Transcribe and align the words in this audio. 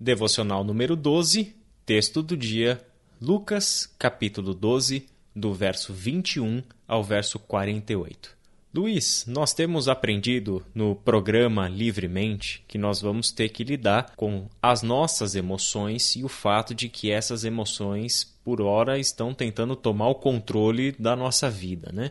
Devocional 0.00 0.64
número 0.64 0.96
12, 0.96 1.54
texto 1.86 2.20
do 2.20 2.36
dia, 2.36 2.84
Lucas, 3.22 3.88
capítulo 3.96 4.52
12, 4.52 5.06
do 5.34 5.54
verso 5.54 5.92
21 5.92 6.64
ao 6.86 7.04
verso 7.04 7.38
48. 7.38 8.36
Luiz, 8.74 9.24
nós 9.28 9.54
temos 9.54 9.88
aprendido 9.88 10.66
no 10.74 10.96
programa 10.96 11.68
Livremente 11.68 12.64
que 12.66 12.76
nós 12.76 13.00
vamos 13.00 13.30
ter 13.30 13.50
que 13.50 13.62
lidar 13.62 14.12
com 14.16 14.48
as 14.60 14.82
nossas 14.82 15.36
emoções 15.36 16.16
e 16.16 16.24
o 16.24 16.28
fato 16.28 16.74
de 16.74 16.88
que 16.88 17.12
essas 17.12 17.44
emoções, 17.44 18.36
por 18.42 18.60
hora, 18.60 18.98
estão 18.98 19.32
tentando 19.32 19.76
tomar 19.76 20.08
o 20.08 20.16
controle 20.16 20.90
da 20.98 21.14
nossa 21.14 21.48
vida, 21.48 21.92
né? 21.92 22.10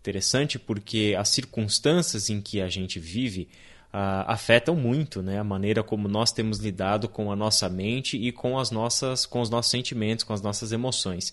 Interessante 0.00 0.58
porque 0.58 1.14
as 1.16 1.28
circunstâncias 1.28 2.30
em 2.30 2.40
que 2.40 2.62
a 2.62 2.70
gente 2.70 2.98
vive 2.98 3.48
uh, 3.92 4.24
afetam 4.26 4.74
muito 4.74 5.22
né, 5.22 5.38
a 5.38 5.44
maneira 5.44 5.82
como 5.82 6.08
nós 6.08 6.32
temos 6.32 6.58
lidado 6.58 7.08
com 7.08 7.32
a 7.32 7.36
nossa 7.36 7.68
mente 7.68 8.16
e 8.16 8.32
com, 8.32 8.58
as 8.58 8.70
nossas, 8.70 9.26
com 9.26 9.40
os 9.40 9.50
nossos 9.50 9.70
sentimentos, 9.70 10.24
com 10.24 10.32
as 10.32 10.42
nossas 10.42 10.72
emoções. 10.72 11.32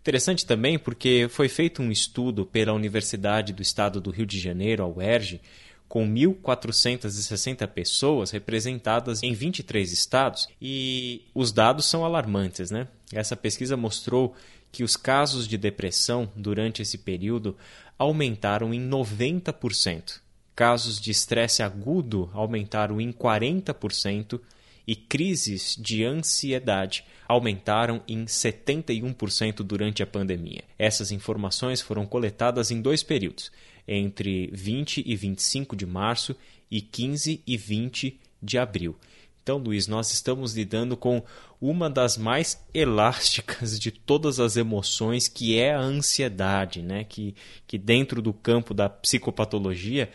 Interessante 0.00 0.46
também 0.46 0.78
porque 0.78 1.26
foi 1.28 1.48
feito 1.48 1.82
um 1.82 1.90
estudo 1.90 2.46
pela 2.46 2.72
Universidade 2.72 3.52
do 3.52 3.62
Estado 3.62 4.00
do 4.00 4.10
Rio 4.10 4.26
de 4.26 4.38
Janeiro, 4.38 4.82
a 4.82 4.86
UERJ, 4.86 5.40
com 5.88 6.06
1.460 6.06 7.66
pessoas 7.68 8.30
representadas 8.30 9.22
em 9.22 9.32
23 9.32 9.90
estados 9.90 10.48
e 10.60 11.22
os 11.34 11.50
dados 11.50 11.86
são 11.86 12.04
alarmantes. 12.04 12.70
Né? 12.70 12.86
Essa 13.12 13.34
pesquisa 13.34 13.76
mostrou 13.76 14.34
que 14.70 14.84
os 14.84 14.96
casos 14.96 15.48
de 15.48 15.56
depressão 15.56 16.30
durante 16.36 16.82
esse 16.82 16.98
período 16.98 17.56
aumentaram 17.98 18.72
em 18.72 18.88
90% 18.88 20.20
casos 20.58 21.00
de 21.00 21.12
estresse 21.12 21.62
agudo 21.62 22.28
aumentaram 22.32 23.00
em 23.00 23.12
40% 23.12 24.40
e 24.84 24.96
crises 24.96 25.76
de 25.78 26.04
ansiedade 26.04 27.04
aumentaram 27.28 28.02
em 28.08 28.24
71% 28.24 29.58
durante 29.58 30.02
a 30.02 30.06
pandemia. 30.06 30.64
Essas 30.76 31.12
informações 31.12 31.80
foram 31.80 32.04
coletadas 32.04 32.72
em 32.72 32.82
dois 32.82 33.04
períodos, 33.04 33.52
entre 33.86 34.48
20 34.52 35.04
e 35.06 35.14
25 35.14 35.76
de 35.76 35.86
março 35.86 36.34
e 36.68 36.80
15 36.80 37.40
e 37.46 37.56
20 37.56 38.18
de 38.42 38.58
abril. 38.58 38.96
Então, 39.40 39.58
Luiz, 39.58 39.86
nós 39.86 40.12
estamos 40.12 40.54
lidando 40.56 40.96
com 40.96 41.22
uma 41.60 41.88
das 41.88 42.18
mais 42.18 42.66
elásticas 42.74 43.78
de 43.78 43.92
todas 43.92 44.40
as 44.40 44.56
emoções, 44.56 45.28
que 45.28 45.56
é 45.56 45.72
a 45.72 45.80
ansiedade, 45.80 46.82
né? 46.82 47.04
que, 47.04 47.36
que 47.64 47.78
dentro 47.78 48.20
do 48.20 48.32
campo 48.32 48.74
da 48.74 48.88
psicopatologia 48.88 50.10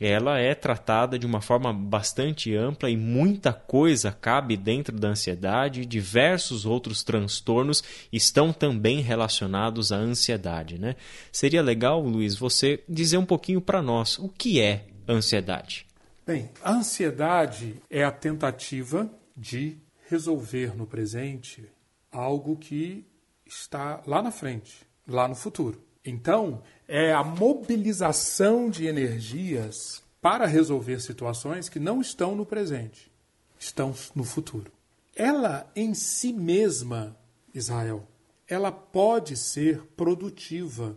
ela 0.00 0.38
é 0.38 0.54
tratada 0.54 1.18
de 1.18 1.24
uma 1.24 1.40
forma 1.40 1.72
bastante 1.72 2.54
ampla 2.54 2.90
e 2.90 2.96
muita 2.96 3.52
coisa 3.52 4.12
cabe 4.12 4.56
dentro 4.56 4.98
da 4.98 5.08
ansiedade. 5.08 5.86
Diversos 5.86 6.66
outros 6.66 7.02
transtornos 7.02 7.82
estão 8.12 8.52
também 8.52 9.00
relacionados 9.00 9.92
à 9.92 9.96
ansiedade. 9.96 10.78
Né? 10.78 10.96
Seria 11.32 11.62
legal, 11.62 12.02
Luiz, 12.02 12.36
você 12.36 12.82
dizer 12.88 13.16
um 13.16 13.24
pouquinho 13.24 13.60
para 13.60 13.80
nós 13.80 14.18
o 14.18 14.28
que 14.28 14.60
é 14.60 14.86
ansiedade. 15.08 15.86
Bem, 16.26 16.50
a 16.62 16.72
ansiedade 16.72 17.76
é 17.88 18.04
a 18.04 18.10
tentativa 18.10 19.08
de 19.36 19.78
resolver 20.08 20.76
no 20.76 20.86
presente 20.86 21.64
algo 22.10 22.56
que 22.56 23.06
está 23.46 24.02
lá 24.06 24.20
na 24.20 24.30
frente, 24.30 24.84
lá 25.06 25.28
no 25.28 25.34
futuro. 25.34 25.85
Então, 26.06 26.62
é 26.86 27.12
a 27.12 27.24
mobilização 27.24 28.70
de 28.70 28.86
energias 28.86 30.02
para 30.22 30.46
resolver 30.46 31.00
situações 31.00 31.68
que 31.68 31.80
não 31.80 32.00
estão 32.00 32.36
no 32.36 32.46
presente, 32.46 33.10
estão 33.58 33.92
no 34.14 34.22
futuro. 34.22 34.70
Ela 35.14 35.70
em 35.74 35.94
si 35.94 36.32
mesma, 36.32 37.16
Israel, 37.52 38.06
ela 38.48 38.70
pode 38.70 39.36
ser 39.36 39.82
produtiva, 39.96 40.96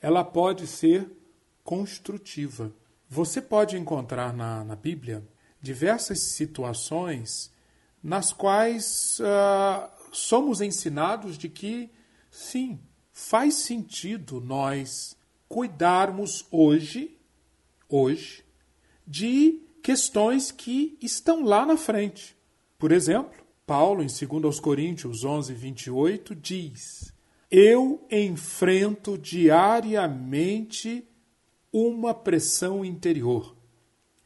ela 0.00 0.24
pode 0.24 0.66
ser 0.66 1.06
construtiva. 1.62 2.72
Você 3.08 3.42
pode 3.42 3.76
encontrar 3.76 4.32
na, 4.32 4.64
na 4.64 4.74
Bíblia 4.74 5.22
diversas 5.60 6.20
situações 6.20 7.52
nas 8.02 8.32
quais 8.32 9.18
uh, 9.20 9.90
somos 10.12 10.60
ensinados 10.60 11.36
de 11.36 11.48
que, 11.48 11.90
sim, 12.30 12.78
faz 13.16 13.54
sentido 13.54 14.42
nós 14.42 15.16
cuidarmos 15.48 16.44
hoje, 16.50 17.16
hoje, 17.88 18.44
de 19.06 19.62
questões 19.82 20.50
que 20.50 20.98
estão 21.00 21.42
lá 21.42 21.64
na 21.64 21.78
frente. 21.78 22.36
Por 22.78 22.92
exemplo, 22.92 23.42
Paulo, 23.66 24.02
em 24.02 24.06
2 24.06 24.60
Coríntios 24.60 25.24
11, 25.24 25.54
28, 25.54 26.34
diz: 26.34 27.10
Eu 27.50 28.06
enfrento 28.10 29.16
diariamente 29.16 31.08
uma 31.72 32.12
pressão 32.12 32.84
interior. 32.84 33.56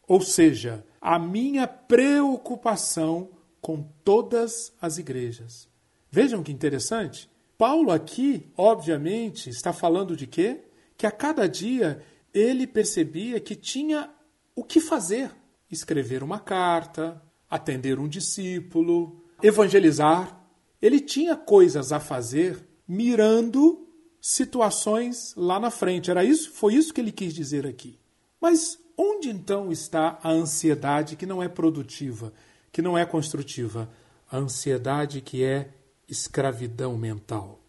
Ou 0.05 0.21
seja, 0.21 0.85
a 1.01 1.17
minha 1.17 1.69
preocupação 1.69 3.31
com 3.61 3.85
todas 4.03 4.73
as 4.83 4.99
igrejas. 4.99 5.69
Vejam 6.11 6.43
que 6.43 6.51
interessante. 6.51 7.30
Paulo 7.61 7.93
aqui, 7.93 8.51
obviamente, 8.57 9.51
está 9.51 9.71
falando 9.71 10.17
de 10.17 10.27
quê? 10.27 10.63
Que 10.97 11.07
a 11.07 11.11
cada 11.11 11.47
dia 11.47 12.03
ele 12.33 12.67
percebia 12.67 13.39
que 13.39 13.55
tinha 13.55 14.09
o 14.57 14.65
que 14.65 14.81
fazer: 14.81 15.31
escrever 15.71 16.23
uma 16.23 16.41
carta, 16.41 17.23
atender 17.51 17.99
um 17.99 18.09
discípulo, 18.09 19.23
evangelizar. 19.43 20.43
Ele 20.81 21.01
tinha 21.01 21.37
coisas 21.37 21.93
a 21.93 22.01
fazer 22.01 22.67
mirando 22.89 23.87
situações 24.23 25.35
lá 25.37 25.61
na 25.61 25.71
frente. 25.71 26.11
Era 26.11 26.25
isso? 26.25 26.53
Foi 26.53 26.73
isso 26.73 26.95
que 26.95 27.01
ele 27.03 27.13
quis 27.13 27.35
dizer 27.35 27.67
aqui. 27.67 28.01
Mas 28.41 28.79
onde 28.97 29.29
então 29.29 29.71
está 29.71 30.19
a 30.23 30.31
ansiedade 30.31 31.15
que 31.15 31.27
não 31.27 31.43
é 31.43 31.49
produtiva, 31.49 32.33
que 32.73 32.81
não 32.81 32.97
é 32.97 33.05
construtiva? 33.05 33.91
A 34.31 34.39
ansiedade 34.39 35.21
que 35.21 35.45
é 35.45 35.75
escravidão 36.11 36.99
mental. 36.99 37.61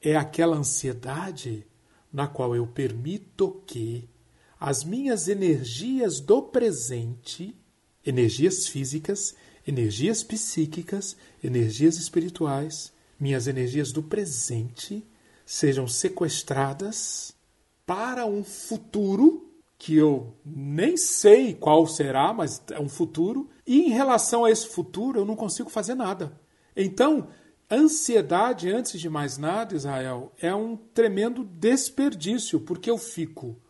É 0.00 0.16
aquela 0.16 0.56
ansiedade 0.56 1.66
na 2.12 2.26
qual 2.26 2.54
eu 2.54 2.66
permito 2.66 3.62
que 3.66 4.08
as 4.58 4.84
minhas 4.84 5.28
energias 5.28 6.20
do 6.20 6.42
presente, 6.42 7.54
energias 8.04 8.66
físicas, 8.66 9.34
energias 9.66 10.22
psíquicas, 10.22 11.16
energias 11.42 11.96
espirituais, 11.96 12.92
minhas 13.20 13.46
energias 13.46 13.92
do 13.92 14.02
presente 14.02 15.04
sejam 15.44 15.86
sequestradas 15.86 17.34
para 17.84 18.26
um 18.26 18.44
futuro 18.44 19.48
que 19.78 19.94
eu 19.94 20.34
nem 20.44 20.96
sei 20.96 21.54
qual 21.54 21.86
será, 21.86 22.32
mas 22.32 22.60
é 22.72 22.80
um 22.80 22.88
futuro, 22.88 23.48
e 23.64 23.82
em 23.82 23.90
relação 23.90 24.44
a 24.44 24.50
esse 24.50 24.66
futuro 24.66 25.20
eu 25.20 25.24
não 25.24 25.36
consigo 25.36 25.70
fazer 25.70 25.94
nada. 25.94 26.38
Então, 26.76 27.28
Ansiedade, 27.70 28.70
antes 28.70 28.98
de 28.98 29.10
mais 29.10 29.36
nada, 29.36 29.76
Israel, 29.76 30.32
é 30.40 30.54
um 30.54 30.74
tremendo 30.74 31.44
desperdício, 31.44 32.60
porque 32.60 32.90
eu 32.90 32.96
fico 32.96 33.60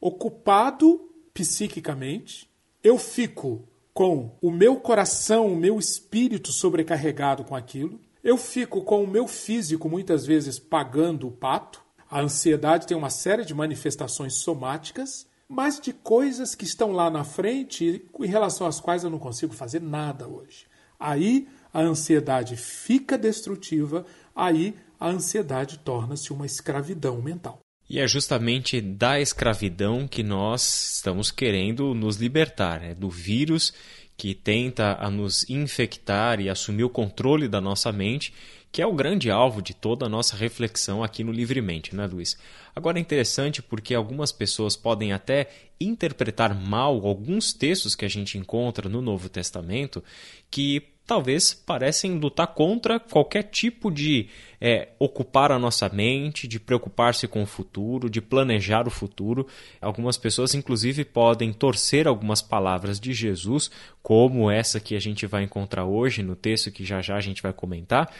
ocupado 0.00 1.12
psiquicamente, 1.34 2.48
eu 2.82 2.96
fico 2.96 3.68
com 3.92 4.36
o 4.40 4.50
meu 4.50 4.76
coração, 4.76 5.48
o 5.48 5.56
meu 5.56 5.78
espírito 5.78 6.50
sobrecarregado 6.50 7.44
com 7.44 7.54
aquilo, 7.54 8.00
eu 8.24 8.38
fico 8.38 8.82
com 8.82 9.04
o 9.04 9.06
meu 9.06 9.28
físico 9.28 9.86
muitas 9.86 10.24
vezes 10.24 10.58
pagando 10.58 11.28
o 11.28 11.32
pato. 11.32 11.82
A 12.10 12.20
ansiedade 12.20 12.86
tem 12.86 12.96
uma 12.96 13.10
série 13.10 13.44
de 13.44 13.52
manifestações 13.54 14.34
somáticas, 14.34 15.26
mas 15.46 15.78
de 15.78 15.92
coisas 15.92 16.54
que 16.54 16.64
estão 16.64 16.92
lá 16.92 17.10
na 17.10 17.24
frente 17.24 18.08
em 18.18 18.26
relação 18.26 18.66
às 18.66 18.80
quais 18.80 19.04
eu 19.04 19.10
não 19.10 19.18
consigo 19.18 19.52
fazer 19.52 19.82
nada 19.82 20.26
hoje. 20.26 20.66
Aí 20.98 21.48
a 21.72 21.80
ansiedade 21.80 22.56
fica 22.56 23.16
destrutiva, 23.16 24.04
aí 24.34 24.74
a 24.98 25.08
ansiedade 25.08 25.78
torna-se 25.78 26.32
uma 26.32 26.46
escravidão 26.46 27.20
mental. 27.20 27.60
E 27.88 27.98
é 27.98 28.06
justamente 28.06 28.80
da 28.80 29.20
escravidão 29.20 30.06
que 30.08 30.22
nós 30.22 30.94
estamos 30.94 31.30
querendo 31.30 31.94
nos 31.94 32.16
libertar, 32.16 32.82
é 32.82 32.94
do 32.94 33.10
vírus 33.10 33.72
que 34.16 34.34
tenta 34.34 34.96
a 35.00 35.10
nos 35.10 35.48
infectar 35.50 36.40
e 36.40 36.48
assumir 36.48 36.84
o 36.84 36.90
controle 36.90 37.48
da 37.48 37.60
nossa 37.60 37.90
mente, 37.90 38.32
que 38.72 38.80
é 38.80 38.86
o 38.86 38.94
grande 38.94 39.30
alvo 39.30 39.60
de 39.60 39.74
toda 39.74 40.06
a 40.06 40.08
nossa 40.08 40.34
reflexão 40.34 41.04
aqui 41.04 41.22
no 41.22 41.30
Livremente, 41.30 41.94
né, 41.94 42.06
Luiz? 42.06 42.38
Agora 42.74 42.98
é 42.98 43.02
interessante 43.02 43.62
porque 43.62 43.94
algumas 43.94 44.32
pessoas 44.32 44.74
podem 44.76 45.12
até 45.12 45.50
interpretar 45.78 46.54
mal 46.54 47.06
alguns 47.06 47.52
textos 47.52 47.94
que 47.94 48.06
a 48.06 48.08
gente 48.08 48.38
encontra 48.38 48.88
no 48.88 49.02
Novo 49.02 49.28
Testamento 49.28 50.02
que 50.50 50.82
talvez 51.06 51.52
parecem 51.52 52.18
lutar 52.18 52.46
contra 52.46 52.98
qualquer 52.98 53.42
tipo 53.42 53.90
de 53.90 54.28
é, 54.58 54.88
ocupar 54.98 55.52
a 55.52 55.58
nossa 55.58 55.88
mente, 55.90 56.48
de 56.48 56.58
preocupar-se 56.58 57.28
com 57.28 57.42
o 57.42 57.46
futuro, 57.46 58.08
de 58.08 58.22
planejar 58.22 58.86
o 58.86 58.90
futuro. 58.90 59.46
Algumas 59.80 60.16
pessoas, 60.16 60.54
inclusive, 60.54 61.04
podem 61.04 61.52
torcer 61.52 62.06
algumas 62.06 62.40
palavras 62.40 62.98
de 62.98 63.12
Jesus, 63.12 63.70
como 64.02 64.50
essa 64.50 64.80
que 64.80 64.94
a 64.96 65.00
gente 65.00 65.26
vai 65.26 65.42
encontrar 65.42 65.84
hoje 65.84 66.22
no 66.22 66.36
texto 66.36 66.70
que 66.70 66.84
já 66.84 67.02
já 67.02 67.16
a 67.16 67.20
gente 67.20 67.42
vai 67.42 67.52
comentar. 67.52 68.10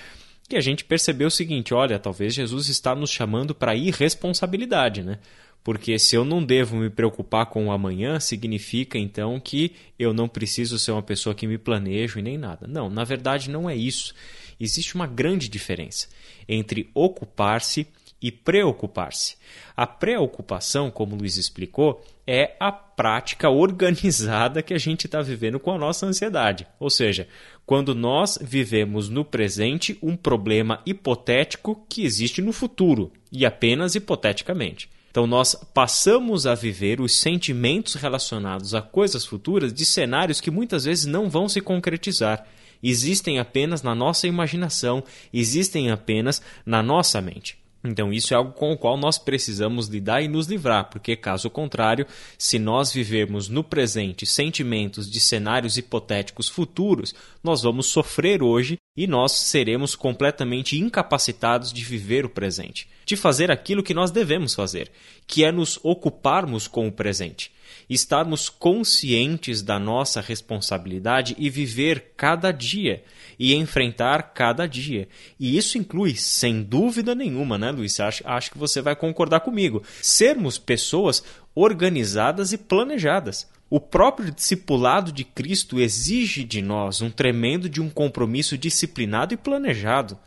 E 0.52 0.56
a 0.56 0.60
gente 0.60 0.84
percebeu 0.84 1.28
o 1.28 1.30
seguinte: 1.30 1.72
olha, 1.72 1.98
talvez 1.98 2.34
Jesus 2.34 2.68
está 2.68 2.94
nos 2.94 3.10
chamando 3.10 3.54
para 3.54 3.74
irresponsabilidade, 3.74 5.02
né? 5.02 5.18
Porque 5.64 5.98
se 5.98 6.16
eu 6.16 6.24
não 6.24 6.44
devo 6.44 6.76
me 6.76 6.90
preocupar 6.90 7.46
com 7.46 7.66
o 7.66 7.70
amanhã, 7.72 8.18
significa 8.18 8.98
então 8.98 9.38
que 9.38 9.72
eu 9.96 10.12
não 10.12 10.28
preciso 10.28 10.78
ser 10.78 10.90
uma 10.90 11.02
pessoa 11.02 11.34
que 11.34 11.46
me 11.46 11.56
planejo 11.56 12.18
e 12.18 12.22
nem 12.22 12.36
nada. 12.36 12.66
Não, 12.66 12.90
na 12.90 13.04
verdade 13.04 13.48
não 13.48 13.70
é 13.70 13.76
isso. 13.76 14.12
Existe 14.58 14.94
uma 14.94 15.06
grande 15.06 15.48
diferença 15.48 16.08
entre 16.48 16.90
ocupar-se 16.94 17.86
e 18.22 18.30
preocupar-se. 18.30 19.36
A 19.76 19.86
preocupação, 19.86 20.90
como 20.90 21.16
Luiz 21.16 21.36
explicou, 21.36 22.04
é 22.26 22.54
a 22.60 22.70
prática 22.70 23.50
organizada 23.50 24.62
que 24.62 24.72
a 24.72 24.78
gente 24.78 25.06
está 25.06 25.20
vivendo 25.20 25.58
com 25.58 25.72
a 25.72 25.78
nossa 25.78 26.06
ansiedade. 26.06 26.66
Ou 26.78 26.88
seja, 26.88 27.26
quando 27.66 27.94
nós 27.94 28.38
vivemos 28.40 29.08
no 29.08 29.24
presente 29.24 29.98
um 30.00 30.16
problema 30.16 30.80
hipotético 30.86 31.84
que 31.88 32.04
existe 32.04 32.40
no 32.40 32.52
futuro, 32.52 33.10
e 33.32 33.46
apenas 33.46 33.94
hipoteticamente. 33.94 34.88
Então, 35.10 35.26
nós 35.26 35.54
passamos 35.74 36.46
a 36.46 36.54
viver 36.54 37.00
os 37.00 37.14
sentimentos 37.14 37.94
relacionados 37.94 38.74
a 38.74 38.80
coisas 38.80 39.24
futuras 39.24 39.72
de 39.72 39.84
cenários 39.84 40.40
que 40.40 40.50
muitas 40.50 40.84
vezes 40.84 41.06
não 41.06 41.28
vão 41.28 41.48
se 41.48 41.60
concretizar. 41.60 42.46
Existem 42.82 43.38
apenas 43.38 43.82
na 43.82 43.94
nossa 43.94 44.26
imaginação, 44.26 45.04
existem 45.32 45.90
apenas 45.90 46.42
na 46.64 46.82
nossa 46.82 47.20
mente. 47.20 47.61
Então, 47.84 48.12
isso 48.12 48.32
é 48.32 48.36
algo 48.36 48.52
com 48.52 48.72
o 48.72 48.78
qual 48.78 48.96
nós 48.96 49.18
precisamos 49.18 49.88
lidar 49.88 50.22
e 50.22 50.28
nos 50.28 50.46
livrar, 50.46 50.88
porque, 50.88 51.16
caso 51.16 51.50
contrário, 51.50 52.06
se 52.38 52.58
nós 52.58 52.92
vivermos 52.92 53.48
no 53.48 53.64
presente 53.64 54.24
sentimentos 54.24 55.10
de 55.10 55.18
cenários 55.18 55.76
hipotéticos 55.76 56.48
futuros, 56.48 57.12
nós 57.42 57.62
vamos 57.62 57.86
sofrer 57.86 58.40
hoje 58.40 58.76
e 58.96 59.06
nós 59.06 59.32
seremos 59.32 59.96
completamente 59.96 60.78
incapacitados 60.78 61.72
de 61.72 61.82
viver 61.82 62.24
o 62.24 62.30
presente, 62.30 62.88
de 63.04 63.16
fazer 63.16 63.50
aquilo 63.50 63.82
que 63.82 63.94
nós 63.94 64.12
devemos 64.12 64.54
fazer, 64.54 64.90
que 65.26 65.44
é 65.44 65.50
nos 65.50 65.80
ocuparmos 65.82 66.68
com 66.68 66.86
o 66.86 66.92
presente 66.92 67.50
estarmos 67.88 68.48
conscientes 68.48 69.62
da 69.62 69.78
nossa 69.78 70.20
responsabilidade 70.20 71.34
e 71.38 71.50
viver 71.50 72.12
cada 72.16 72.52
dia 72.52 73.02
e 73.38 73.54
enfrentar 73.54 74.32
cada 74.34 74.66
dia. 74.66 75.08
E 75.38 75.56
isso 75.56 75.78
inclui, 75.78 76.14
sem 76.14 76.62
dúvida 76.62 77.14
nenhuma, 77.14 77.58
né, 77.58 77.70
Luiz? 77.70 77.98
Acho, 78.00 78.22
acho 78.26 78.50
que 78.50 78.58
você 78.58 78.80
vai 78.80 78.94
concordar 78.94 79.40
comigo. 79.40 79.82
Sermos 80.00 80.58
pessoas 80.58 81.22
organizadas 81.54 82.52
e 82.52 82.58
planejadas. 82.58 83.48
O 83.68 83.80
próprio 83.80 84.30
discipulado 84.30 85.10
de 85.10 85.24
Cristo 85.24 85.80
exige 85.80 86.44
de 86.44 86.60
nós 86.60 87.00
um 87.00 87.10
tremendo 87.10 87.68
de 87.68 87.80
um 87.80 87.88
compromisso 87.88 88.58
disciplinado 88.58 89.32
e 89.32 89.36
planejado. 89.36 90.18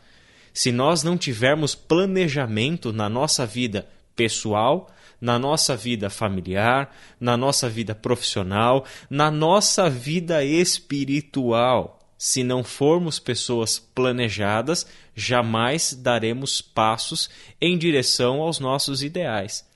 Se 0.52 0.72
nós 0.72 1.02
não 1.02 1.16
tivermos 1.16 1.74
planejamento 1.74 2.92
na 2.92 3.08
nossa 3.08 3.46
vida 3.46 3.86
pessoal, 4.16 4.90
na 5.20 5.38
nossa 5.38 5.76
vida 5.76 6.10
familiar, 6.10 6.94
na 7.18 7.36
nossa 7.36 7.68
vida 7.68 7.94
profissional, 7.94 8.84
na 9.08 9.30
nossa 9.30 9.88
vida 9.88 10.44
espiritual. 10.44 11.98
Se 12.18 12.42
não 12.42 12.64
formos 12.64 13.18
pessoas 13.18 13.78
planejadas, 13.78 14.86
jamais 15.14 15.92
daremos 15.92 16.62
passos 16.62 17.28
em 17.60 17.76
direção 17.76 18.40
aos 18.40 18.58
nossos 18.58 19.02
ideais. 19.02 19.66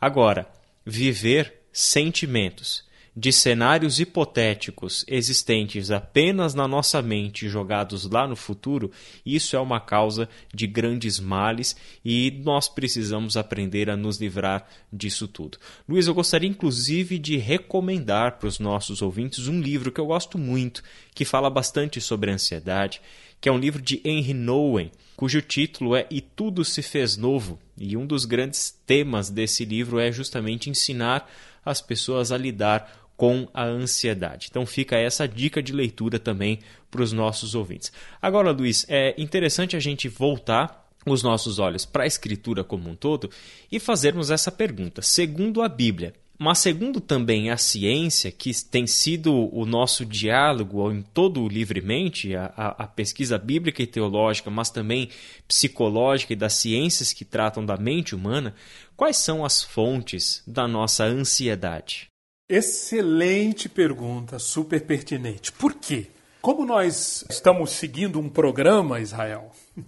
Agora, 0.00 0.48
viver 0.84 1.62
sentimentos, 1.72 2.83
de 3.16 3.32
cenários 3.32 4.00
hipotéticos 4.00 5.04
existentes 5.06 5.90
apenas 5.90 6.52
na 6.52 6.66
nossa 6.66 7.00
mente 7.00 7.48
jogados 7.48 8.10
lá 8.10 8.26
no 8.26 8.34
futuro, 8.34 8.90
isso 9.24 9.54
é 9.54 9.60
uma 9.60 9.80
causa 9.80 10.28
de 10.52 10.66
grandes 10.66 11.20
males 11.20 11.76
e 12.04 12.30
nós 12.44 12.68
precisamos 12.68 13.36
aprender 13.36 13.88
a 13.88 13.96
nos 13.96 14.20
livrar 14.20 14.66
disso 14.92 15.28
tudo. 15.28 15.58
Luiz, 15.88 16.08
eu 16.08 16.14
gostaria 16.14 16.48
inclusive 16.48 17.18
de 17.18 17.36
recomendar 17.36 18.38
para 18.38 18.48
os 18.48 18.58
nossos 18.58 19.00
ouvintes 19.00 19.46
um 19.46 19.60
livro 19.60 19.92
que 19.92 20.00
eu 20.00 20.06
gosto 20.06 20.36
muito, 20.36 20.82
que 21.14 21.24
fala 21.24 21.48
bastante 21.48 22.00
sobre 22.00 22.32
ansiedade, 22.32 23.00
que 23.40 23.48
é 23.48 23.52
um 23.52 23.58
livro 23.58 23.80
de 23.80 24.00
Henry 24.04 24.34
Nouwen, 24.34 24.90
cujo 25.14 25.40
título 25.40 25.94
é 25.94 26.06
E 26.10 26.20
Tudo 26.20 26.64
Se 26.64 26.82
Fez 26.82 27.16
Novo. 27.16 27.60
E 27.76 27.96
um 27.96 28.06
dos 28.06 28.24
grandes 28.24 28.76
temas 28.86 29.28
desse 29.30 29.64
livro 29.64 29.98
é 29.98 30.10
justamente 30.10 30.70
ensinar 30.70 31.30
as 31.64 31.80
pessoas 31.80 32.32
a 32.32 32.38
lidar 32.38 33.03
com 33.16 33.48
a 33.54 33.64
ansiedade. 33.64 34.48
Então 34.50 34.66
fica 34.66 34.96
essa 34.96 35.26
dica 35.26 35.62
de 35.62 35.72
leitura 35.72 36.18
também 36.18 36.58
para 36.90 37.02
os 37.02 37.12
nossos 37.12 37.54
ouvintes. 37.54 37.92
Agora, 38.20 38.50
Luiz, 38.50 38.84
é 38.88 39.14
interessante 39.16 39.76
a 39.76 39.80
gente 39.80 40.08
voltar 40.08 40.84
os 41.06 41.22
nossos 41.22 41.58
olhos 41.58 41.84
para 41.84 42.04
a 42.04 42.06
escritura 42.06 42.64
como 42.64 42.88
um 42.88 42.94
todo 42.94 43.30
e 43.70 43.78
fazermos 43.78 44.30
essa 44.30 44.50
pergunta. 44.50 45.02
Segundo 45.02 45.62
a 45.62 45.68
Bíblia, 45.68 46.14
mas 46.38 46.58
segundo 46.58 47.00
também 47.00 47.50
a 47.50 47.56
ciência, 47.56 48.32
que 48.32 48.50
tem 48.64 48.86
sido 48.86 49.32
o 49.54 49.64
nosso 49.64 50.04
diálogo 50.04 50.90
em 50.90 51.02
todo 51.02 51.46
livremente, 51.48 52.34
a, 52.34 52.46
a, 52.56 52.86
pesquisa 52.88 53.38
bíblica 53.38 53.82
e 53.82 53.86
teológica, 53.86 54.50
mas 54.50 54.68
também 54.68 55.10
psicológica 55.46 56.32
e 56.32 56.36
das 56.36 56.54
ciências 56.54 57.12
que 57.12 57.24
tratam 57.24 57.64
da 57.64 57.76
mente 57.76 58.16
humana, 58.16 58.54
quais 58.96 59.16
são 59.16 59.44
as 59.44 59.62
fontes 59.62 60.42
da 60.44 60.66
nossa 60.66 61.04
ansiedade? 61.04 62.08
Excelente 62.46 63.70
pergunta, 63.70 64.38
super 64.38 64.84
pertinente. 64.84 65.50
Por 65.50 65.72
quê? 65.72 66.08
Como 66.42 66.66
nós 66.66 67.24
estamos 67.30 67.70
seguindo 67.70 68.20
um 68.20 68.28
programa, 68.28 69.00
Israel, 69.00 69.50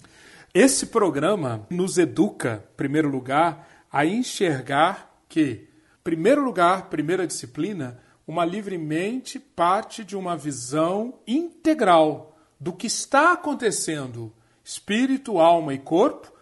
esse 0.54 0.86
programa 0.86 1.66
nos 1.68 1.98
educa, 1.98 2.64
em 2.72 2.76
primeiro 2.76 3.10
lugar, 3.10 3.84
a 3.92 4.06
enxergar 4.06 5.22
que, 5.28 5.40
em 5.42 5.68
primeiro 6.02 6.42
lugar, 6.42 6.88
primeira 6.88 7.26
disciplina, 7.26 8.00
uma 8.26 8.42
livre 8.42 8.78
mente 8.78 9.38
parte 9.38 10.02
de 10.02 10.16
uma 10.16 10.34
visão 10.34 11.18
integral 11.26 12.38
do 12.58 12.72
que 12.72 12.86
está 12.86 13.34
acontecendo, 13.34 14.32
espírito, 14.64 15.38
alma 15.38 15.74
e 15.74 15.78
corpo, 15.78 16.32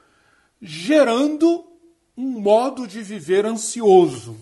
gerando 0.63 1.67
um 2.17 2.39
modo 2.41 2.87
de 2.87 3.03
viver 3.03 3.45
ansioso 3.45 4.37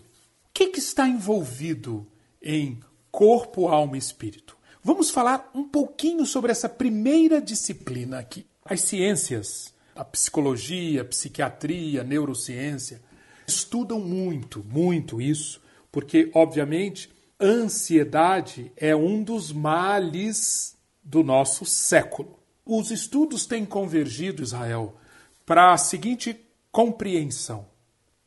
que, 0.52 0.69
que 0.69 0.78
está 0.78 1.08
envolvido 1.08 2.06
em 2.43 2.81
corpo, 3.10 3.69
alma 3.69 3.96
e 3.96 3.99
espírito? 3.99 4.56
Vamos 4.82 5.10
falar 5.10 5.50
um 5.54 5.64
pouquinho 5.64 6.26
sobre 6.26 6.50
essa 6.50 6.69
primeira 6.69 7.40
disciplina 7.40 8.19
aqui. 8.19 8.46
As 8.64 8.81
ciências, 8.82 9.72
a 9.94 10.05
psicologia, 10.05 11.03
a 11.03 11.05
psiquiatria, 11.05 12.00
a 12.00 12.05
neurociência, 12.05 13.00
estudam 13.46 14.00
muito, 14.00 14.65
muito 14.65 15.20
isso, 15.20 15.60
porque, 15.91 16.31
obviamente, 16.34 17.10
ansiedade 17.41 18.72
é 18.77 18.94
um 18.94 19.22
dos 19.22 19.53
males 19.53 20.77
do 21.03 21.22
nosso 21.22 21.65
século. 21.65 22.38
Os 22.65 22.91
estudos 22.91 23.46
têm 23.46 23.65
convergido, 23.65 24.43
Israel, 24.43 24.96
para 25.44 25.72
a 25.72 25.79
seguinte 25.79 26.38
compreensão: 26.70 27.67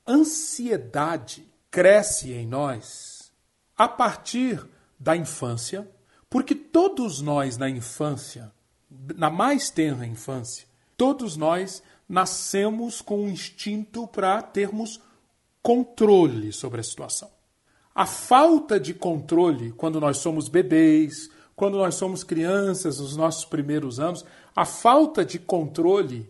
ansiedade 0.07 1.45
cresce 1.75 2.31
em 2.31 2.47
nós 2.47 3.33
a 3.77 3.85
partir 3.85 4.65
da 4.97 5.13
infância, 5.13 5.85
porque 6.29 6.55
todos 6.55 7.19
nós 7.19 7.57
na 7.57 7.69
infância, 7.69 8.49
na 9.17 9.29
mais 9.29 9.69
tenra 9.69 10.05
infância, 10.05 10.65
todos 10.95 11.35
nós 11.35 11.83
nascemos 12.07 13.01
com 13.01 13.25
um 13.25 13.29
instinto 13.29 14.07
para 14.07 14.41
termos 14.41 15.01
controle 15.61 16.53
sobre 16.53 16.79
a 16.79 16.83
situação. 16.83 17.29
A 17.93 18.05
falta 18.05 18.79
de 18.79 18.93
controle 18.93 19.73
quando 19.73 19.99
nós 19.99 20.19
somos 20.19 20.47
bebês, 20.47 21.29
quando 21.57 21.77
nós 21.77 21.95
somos 21.95 22.23
crianças, 22.23 23.01
nos 23.01 23.17
nossos 23.17 23.43
primeiros 23.43 23.99
anos, 23.99 24.23
a 24.55 24.63
falta 24.63 25.25
de 25.25 25.37
controle, 25.37 26.29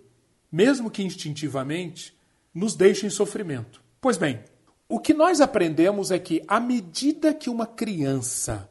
mesmo 0.52 0.90
que 0.90 1.04
instintivamente, 1.04 2.18
nos 2.52 2.74
deixa 2.74 3.06
em 3.06 3.12
sofrimento. 3.12 3.80
Pois 4.02 4.18
bem, 4.18 4.44
o 4.88 5.00
que 5.00 5.14
nós 5.14 5.42
aprendemos 5.42 6.12
é 6.12 6.20
que, 6.20 6.44
à 6.48 6.60
medida 6.60 7.34
que 7.34 7.50
uma 7.50 7.66
criança 7.66 8.70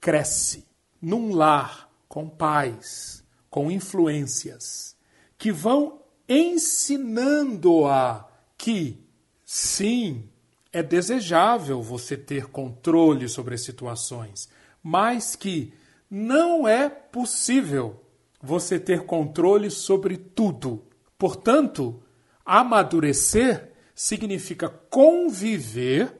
cresce 0.00 0.66
num 1.00 1.34
lar 1.34 1.88
com 2.08 2.28
pais, 2.28 3.22
com 3.48 3.70
influências, 3.70 4.96
que 5.38 5.52
vão 5.52 6.00
ensinando-a 6.28 8.26
que, 8.58 8.98
sim, 9.44 10.28
é 10.72 10.82
desejável 10.82 11.80
você 11.82 12.16
ter 12.16 12.46
controle 12.46 13.28
sobre 13.28 13.54
as 13.54 13.62
situações, 13.62 14.48
mas 14.82 15.36
que 15.36 15.72
Não 16.10 16.68
é 16.68 16.88
possível 16.88 18.00
você 18.40 18.78
ter 18.78 19.04
controle 19.04 19.68
sobre 19.68 20.16
tudo. 20.16 20.84
Portanto, 21.18 22.00
amadurecer 22.44 23.73
significa 23.94 24.68
conviver 24.68 26.12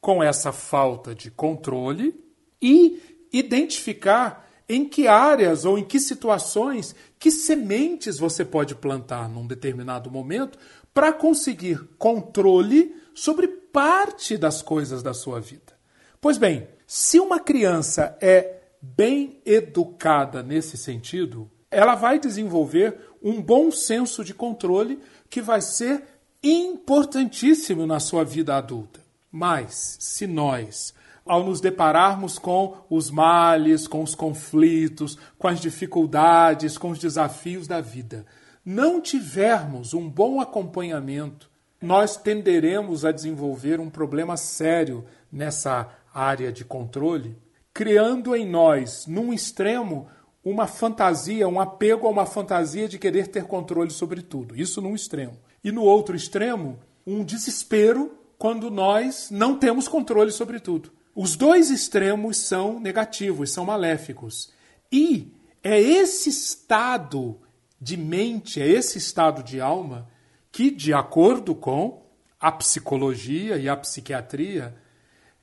com 0.00 0.22
essa 0.22 0.52
falta 0.52 1.14
de 1.14 1.30
controle 1.30 2.14
e 2.60 3.26
identificar 3.32 4.48
em 4.68 4.88
que 4.88 5.06
áreas 5.06 5.64
ou 5.64 5.78
em 5.78 5.84
que 5.84 5.98
situações, 5.98 6.94
que 7.18 7.30
sementes 7.30 8.18
você 8.18 8.44
pode 8.44 8.74
plantar 8.74 9.28
num 9.28 9.46
determinado 9.46 10.10
momento 10.10 10.58
para 10.92 11.12
conseguir 11.12 11.78
controle 11.98 12.94
sobre 13.14 13.48
parte 13.48 14.36
das 14.36 14.62
coisas 14.62 15.02
da 15.02 15.12
sua 15.12 15.40
vida. 15.40 15.74
Pois 16.20 16.38
bem, 16.38 16.68
se 16.86 17.18
uma 17.18 17.40
criança 17.40 18.16
é 18.20 18.60
bem 18.80 19.40
educada 19.44 20.42
nesse 20.42 20.76
sentido, 20.76 21.50
ela 21.70 21.94
vai 21.94 22.18
desenvolver 22.18 22.98
um 23.22 23.42
bom 23.42 23.70
senso 23.70 24.22
de 24.22 24.32
controle 24.32 25.00
que 25.28 25.42
vai 25.42 25.60
ser 25.60 26.13
importantíssimo 26.48 27.86
na 27.86 27.98
sua 27.98 28.24
vida 28.24 28.56
adulta. 28.56 29.00
Mas, 29.32 29.96
se 29.98 30.26
nós, 30.26 30.94
ao 31.26 31.42
nos 31.42 31.60
depararmos 31.60 32.38
com 32.38 32.76
os 32.88 33.10
males, 33.10 33.88
com 33.88 34.02
os 34.02 34.14
conflitos, 34.14 35.18
com 35.38 35.48
as 35.48 35.58
dificuldades, 35.58 36.76
com 36.76 36.90
os 36.90 36.98
desafios 36.98 37.66
da 37.66 37.80
vida, 37.80 38.26
não 38.64 39.00
tivermos 39.00 39.94
um 39.94 40.08
bom 40.08 40.40
acompanhamento, 40.40 41.50
nós 41.80 42.16
tenderemos 42.16 43.04
a 43.04 43.12
desenvolver 43.12 43.80
um 43.80 43.90
problema 43.90 44.36
sério 44.36 45.04
nessa 45.30 45.88
área 46.12 46.52
de 46.52 46.64
controle, 46.64 47.36
criando 47.72 48.36
em 48.36 48.48
nós, 48.48 49.06
num 49.06 49.32
extremo, 49.32 50.06
uma 50.44 50.66
fantasia, 50.66 51.48
um 51.48 51.58
apego 51.58 52.06
a 52.06 52.10
uma 52.10 52.26
fantasia 52.26 52.86
de 52.86 52.98
querer 52.98 53.28
ter 53.28 53.44
controle 53.44 53.90
sobre 53.90 54.22
tudo. 54.22 54.54
Isso 54.58 54.80
num 54.80 54.94
extremo. 54.94 55.36
E 55.64 55.72
no 55.72 55.82
outro 55.82 56.14
extremo, 56.14 56.78
um 57.06 57.24
desespero 57.24 58.16
quando 58.38 58.70
nós 58.70 59.30
não 59.30 59.58
temos 59.58 59.88
controle 59.88 60.30
sobre 60.30 60.60
tudo. 60.60 60.92
Os 61.14 61.34
dois 61.36 61.70
extremos 61.70 62.36
são 62.36 62.78
negativos, 62.78 63.50
são 63.50 63.64
maléficos. 63.64 64.52
E 64.92 65.32
é 65.62 65.80
esse 65.80 66.28
estado 66.28 67.40
de 67.80 67.96
mente, 67.96 68.60
é 68.60 68.68
esse 68.68 68.98
estado 68.98 69.42
de 69.42 69.60
alma 69.60 70.08
que, 70.52 70.70
de 70.70 70.92
acordo 70.92 71.54
com 71.54 72.04
a 72.38 72.52
psicologia 72.52 73.56
e 73.56 73.68
a 73.68 73.76
psiquiatria, 73.76 74.76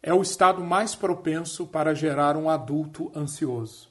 é 0.04 0.14
o 0.14 0.22
estado 0.22 0.64
mais 0.64 0.94
propenso 0.94 1.66
para 1.66 1.96
gerar 1.96 2.38
um 2.38 2.50
adulto 2.50 3.12
ansioso. 3.16 3.90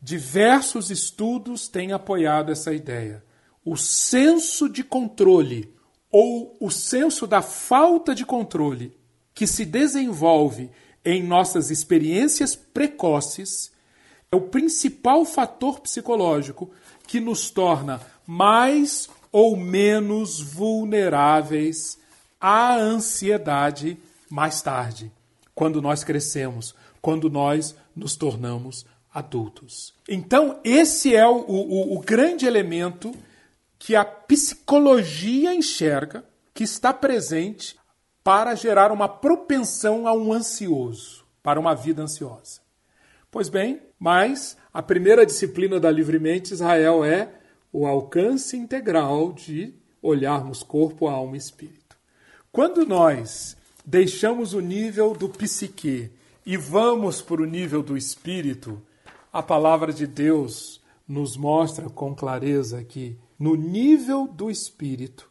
Diversos 0.00 0.90
estudos 0.90 1.68
têm 1.68 1.92
apoiado 1.92 2.52
essa 2.52 2.72
ideia. 2.72 3.22
O 3.70 3.76
senso 3.76 4.66
de 4.66 4.82
controle 4.82 5.70
ou 6.10 6.56
o 6.58 6.70
senso 6.70 7.26
da 7.26 7.42
falta 7.42 8.14
de 8.14 8.24
controle 8.24 8.96
que 9.34 9.46
se 9.46 9.66
desenvolve 9.66 10.70
em 11.04 11.22
nossas 11.22 11.70
experiências 11.70 12.56
precoces 12.56 13.70
é 14.32 14.36
o 14.36 14.40
principal 14.40 15.22
fator 15.26 15.80
psicológico 15.80 16.70
que 17.06 17.20
nos 17.20 17.50
torna 17.50 18.00
mais 18.26 19.06
ou 19.30 19.54
menos 19.54 20.40
vulneráveis 20.40 21.98
à 22.40 22.74
ansiedade 22.74 23.98
mais 24.30 24.62
tarde, 24.62 25.12
quando 25.54 25.82
nós 25.82 26.02
crescemos, 26.02 26.74
quando 27.02 27.28
nós 27.28 27.76
nos 27.94 28.16
tornamos 28.16 28.86
adultos. 29.12 29.92
Então, 30.08 30.58
esse 30.64 31.14
é 31.14 31.26
o, 31.28 31.44
o, 31.46 31.96
o 31.98 32.00
grande 32.00 32.46
elemento 32.46 33.12
que 33.78 33.94
a 33.94 34.04
psicologia 34.04 35.54
enxerga 35.54 36.24
que 36.52 36.64
está 36.64 36.92
presente 36.92 37.78
para 38.24 38.54
gerar 38.54 38.90
uma 38.90 39.08
propensão 39.08 40.06
a 40.06 40.12
um 40.12 40.32
ansioso, 40.32 41.24
para 41.42 41.60
uma 41.60 41.74
vida 41.74 42.02
ansiosa. 42.02 42.60
Pois 43.30 43.48
bem, 43.48 43.80
mas 43.98 44.56
a 44.72 44.82
primeira 44.82 45.24
disciplina 45.24 45.78
da 45.78 45.90
Livremente 45.90 46.52
Israel 46.52 47.04
é 47.04 47.30
o 47.72 47.86
alcance 47.86 48.56
integral 48.56 49.32
de 49.32 49.74
olharmos 50.02 50.62
corpo, 50.62 51.06
alma 51.06 51.36
e 51.36 51.38
espírito. 51.38 51.96
Quando 52.50 52.84
nós 52.84 53.56
deixamos 53.84 54.54
o 54.54 54.60
nível 54.60 55.14
do 55.14 55.28
psique 55.28 56.10
e 56.44 56.56
vamos 56.56 57.22
para 57.22 57.42
o 57.42 57.46
nível 57.46 57.82
do 57.82 57.96
espírito, 57.96 58.82
a 59.32 59.42
palavra 59.42 59.92
de 59.92 60.06
Deus 60.06 60.80
nos 61.06 61.36
mostra 61.36 61.88
com 61.88 62.14
clareza 62.14 62.82
que 62.82 63.16
no 63.38 63.54
nível 63.54 64.26
do 64.26 64.50
espírito 64.50 65.30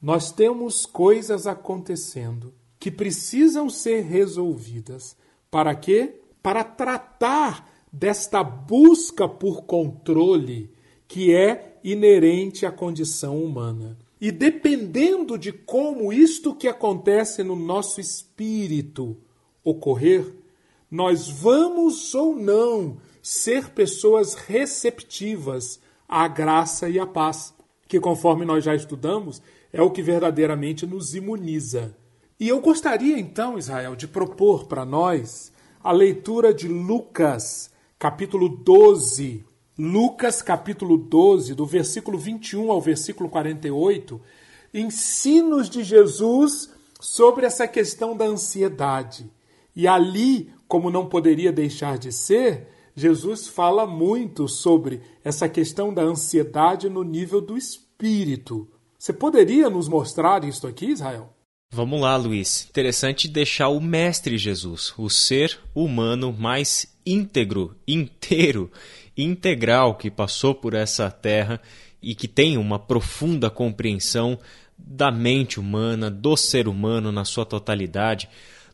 nós 0.00 0.32
temos 0.32 0.84
coisas 0.84 1.46
acontecendo 1.46 2.52
que 2.80 2.90
precisam 2.90 3.70
ser 3.70 4.02
resolvidas. 4.02 5.16
Para 5.48 5.72
quê? 5.76 6.20
Para 6.42 6.64
tratar 6.64 7.70
desta 7.92 8.42
busca 8.42 9.28
por 9.28 9.62
controle 9.62 10.72
que 11.06 11.32
é 11.32 11.78
inerente 11.84 12.66
à 12.66 12.72
condição 12.72 13.40
humana. 13.40 13.96
E 14.20 14.32
dependendo 14.32 15.38
de 15.38 15.52
como 15.52 16.12
isto 16.12 16.54
que 16.54 16.66
acontece 16.66 17.44
no 17.44 17.54
nosso 17.54 18.00
espírito 18.00 19.16
ocorrer, 19.62 20.26
nós 20.90 21.28
vamos 21.28 22.12
ou 22.14 22.34
não 22.34 22.96
ser 23.22 23.70
pessoas 23.70 24.34
receptivas 24.34 25.80
à 26.12 26.28
graça 26.28 26.90
e 26.90 26.98
à 27.00 27.06
paz, 27.06 27.54
que 27.88 27.98
conforme 27.98 28.44
nós 28.44 28.62
já 28.62 28.74
estudamos, 28.74 29.40
é 29.72 29.80
o 29.80 29.90
que 29.90 30.02
verdadeiramente 30.02 30.86
nos 30.86 31.14
imuniza. 31.14 31.96
E 32.38 32.50
eu 32.50 32.60
gostaria 32.60 33.18
então, 33.18 33.56
Israel, 33.56 33.96
de 33.96 34.06
propor 34.06 34.66
para 34.66 34.84
nós 34.84 35.50
a 35.82 35.90
leitura 35.90 36.52
de 36.52 36.68
Lucas, 36.68 37.70
capítulo 37.98 38.50
12. 38.50 39.42
Lucas, 39.78 40.42
capítulo 40.42 40.98
12, 40.98 41.54
do 41.54 41.64
versículo 41.64 42.18
21 42.18 42.70
ao 42.70 42.78
versículo 42.78 43.30
48, 43.30 44.20
ensinos 44.74 45.70
de 45.70 45.82
Jesus 45.82 46.70
sobre 47.00 47.46
essa 47.46 47.66
questão 47.66 48.14
da 48.14 48.26
ansiedade. 48.26 49.32
E 49.74 49.88
ali, 49.88 50.52
como 50.68 50.90
não 50.90 51.06
poderia 51.06 51.50
deixar 51.50 51.96
de 51.96 52.12
ser, 52.12 52.68
Jesus 52.94 53.48
fala 53.48 53.86
muito 53.86 54.46
sobre 54.48 55.00
essa 55.24 55.48
questão 55.48 55.92
da 55.92 56.02
ansiedade 56.02 56.88
no 56.88 57.02
nível 57.02 57.40
do 57.40 57.56
espírito. 57.56 58.68
Você 58.98 59.12
poderia 59.12 59.70
nos 59.70 59.88
mostrar 59.88 60.44
isso 60.44 60.66
aqui, 60.66 60.86
Israel? 60.86 61.32
Vamos 61.74 62.00
lá, 62.02 62.14
Luiz. 62.16 62.66
Interessante 62.68 63.26
deixar 63.26 63.68
o 63.68 63.80
Mestre 63.80 64.36
Jesus, 64.36 64.92
o 64.98 65.08
ser 65.08 65.58
humano 65.74 66.32
mais 66.32 66.94
íntegro, 67.04 67.74
inteiro, 67.88 68.70
integral 69.16 69.96
que 69.96 70.10
passou 70.10 70.54
por 70.54 70.74
essa 70.74 71.10
terra 71.10 71.60
e 72.02 72.14
que 72.14 72.28
tem 72.28 72.58
uma 72.58 72.78
profunda 72.78 73.48
compreensão 73.48 74.38
da 74.76 75.10
mente 75.10 75.58
humana, 75.58 76.10
do 76.10 76.36
ser 76.36 76.68
humano 76.68 77.10
na 77.10 77.24
sua 77.24 77.46
totalidade 77.46 78.28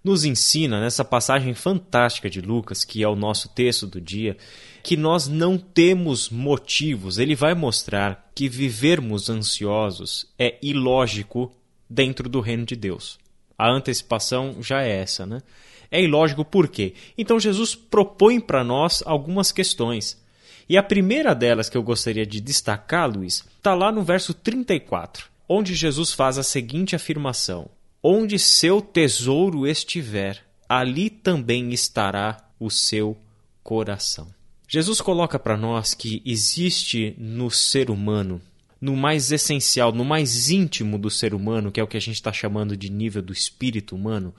nos 0.08 0.24
ensina 0.24 0.80
nessa 0.80 1.04
passagem 1.04 1.52
fantástica 1.52 2.30
de 2.30 2.40
Lucas, 2.40 2.82
que 2.82 3.02
é 3.02 3.08
o 3.08 3.14
nosso 3.14 3.50
texto 3.50 3.86
do 3.86 4.00
dia, 4.00 4.38
que 4.82 4.96
nós 4.96 5.28
não 5.28 5.58
temos 5.58 6.30
motivos. 6.30 7.18
Ele 7.18 7.34
vai 7.34 7.52
mostrar 7.54 8.30
que 8.34 8.48
vivermos 8.48 9.28
ansiosos 9.28 10.26
é 10.38 10.56
ilógico 10.62 11.52
dentro 11.90 12.26
do 12.26 12.40
reino 12.40 12.64
de 12.64 12.74
Deus. 12.74 13.18
A 13.58 13.70
antecipação 13.70 14.62
já 14.62 14.82
é 14.82 14.98
essa, 14.98 15.26
né? 15.26 15.42
É 15.90 16.02
ilógico 16.02 16.42
por 16.42 16.68
quê? 16.68 16.94
Então 17.18 17.38
Jesus 17.38 17.74
propõe 17.74 18.40
para 18.40 18.64
nós 18.64 19.02
algumas 19.04 19.52
questões. 19.52 20.18
E 20.66 20.78
a 20.78 20.82
primeira 20.82 21.34
delas 21.34 21.68
que 21.68 21.76
eu 21.76 21.82
gostaria 21.82 22.24
de 22.24 22.40
destacar, 22.40 23.10
Luiz, 23.10 23.44
está 23.58 23.74
lá 23.74 23.92
no 23.92 24.02
verso 24.02 24.32
34, 24.32 25.26
onde 25.46 25.74
Jesus 25.74 26.14
faz 26.14 26.38
a 26.38 26.42
seguinte 26.42 26.96
afirmação: 26.96 27.68
Onde 28.02 28.38
seu 28.38 28.80
tesouro 28.80 29.66
estiver, 29.66 30.44
ali 30.68 31.10
também 31.10 31.72
estará 31.72 32.48
o 32.60 32.70
seu 32.70 33.16
coração. 33.62 34.28
Jesus 34.68 35.00
coloca 35.00 35.38
para 35.38 35.56
nós 35.56 35.94
que 35.94 36.22
existe 36.24 37.14
no 37.18 37.50
ser 37.50 37.90
humano, 37.90 38.40
no 38.80 38.94
mais 38.94 39.32
essencial, 39.32 39.92
no 39.92 40.04
mais 40.04 40.50
íntimo 40.50 40.98
do 40.98 41.10
ser 41.10 41.34
humano, 41.34 41.72
que 41.72 41.80
é 41.80 41.82
o 41.82 41.88
que 41.88 41.96
a 41.96 42.00
gente 42.00 42.16
está 42.16 42.32
chamando 42.32 42.76
de 42.76 42.90
nível 42.90 43.22
do 43.22 43.32
espírito 43.32 43.96
humano, 43.96 44.34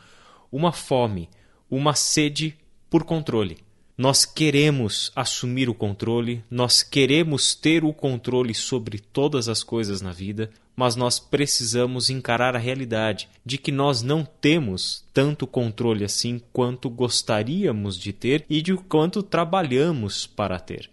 uma 0.51 0.71
fome, 0.71 1.27
uma 1.69 1.93
sede 1.95 2.55
por 2.89 3.03
controle. 3.03 3.57
Nós 3.97 4.23
queremos 4.23 5.11
assumir 5.15 5.67
o 5.67 5.73
controle, 5.73 6.43
nós 6.49 6.81
queremos 6.81 7.53
ter 7.53 7.83
o 7.83 7.91
controle 7.91 8.53
sobre 8.53 8.99
todas 8.99 9.49
as 9.49 9.61
coisas 9.63 9.99
na 9.99 10.13
vida, 10.13 10.49
mas 10.79 10.95
nós 10.95 11.19
precisamos 11.19 12.09
encarar 12.09 12.55
a 12.55 12.57
realidade 12.57 13.27
de 13.45 13.57
que 13.57 13.69
nós 13.69 14.01
não 14.01 14.23
temos 14.23 15.03
tanto 15.13 15.45
controle 15.45 16.05
assim 16.05 16.39
quanto 16.53 16.89
gostaríamos 16.89 17.99
de 17.99 18.13
ter 18.13 18.45
e 18.49 18.61
de 18.61 18.73
quanto 18.77 19.21
trabalhamos 19.21 20.25
para 20.25 20.57
ter. 20.57 20.89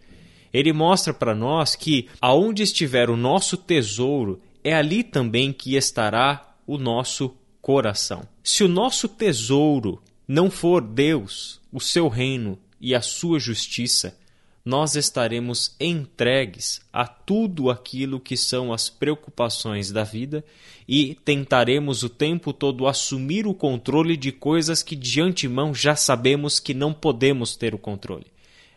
Ele 0.53 0.73
mostra 0.73 1.15
para 1.15 1.37
nós 1.37 1.77
que 1.77 2.09
aonde 2.21 2.65
estiver 2.65 3.09
o 3.09 3.17
nosso 3.17 3.57
tesouro, 3.57 4.41
é 4.65 4.75
ali 4.75 5.05
também 5.05 5.53
que 5.53 5.77
estará 5.77 6.57
o 6.67 6.79
nosso 6.79 7.37
coração. 7.63 8.27
Se 8.43 8.65
o 8.65 8.69
nosso 8.69 9.09
tesouro 9.09 10.03
não 10.27 10.51
for 10.51 10.83
Deus, 10.83 11.61
o 11.73 11.79
seu 11.79 12.09
reino 12.09 12.59
e 12.81 12.93
a 12.93 13.01
sua 13.01 13.39
justiça, 13.39 14.19
nós 14.67 14.97
estaremos 14.97 15.77
entregues 15.79 16.81
a 16.93 17.07
tudo 17.07 17.71
aquilo 17.71 18.19
que 18.19 18.37
são 18.37 18.73
as 18.73 18.91
preocupações 18.91 19.93
da 19.93 20.03
vida 20.03 20.45
e 20.89 21.15
tentaremos 21.25 22.03
o 22.03 22.09
tempo 22.09 22.53
todo 22.53 22.89
assumir 22.89 23.47
o 23.47 23.55
controle 23.55 24.17
de 24.17 24.33
coisas 24.33 24.83
que 24.83 24.97
de 24.97 25.21
antemão 25.21 25.73
já 25.73 25.95
sabemos 25.95 26.59
que 26.59 26.75
não 26.75 26.93
podemos 26.93 27.55
ter 27.55 27.77
o 27.77 27.79
controle. 27.79 28.27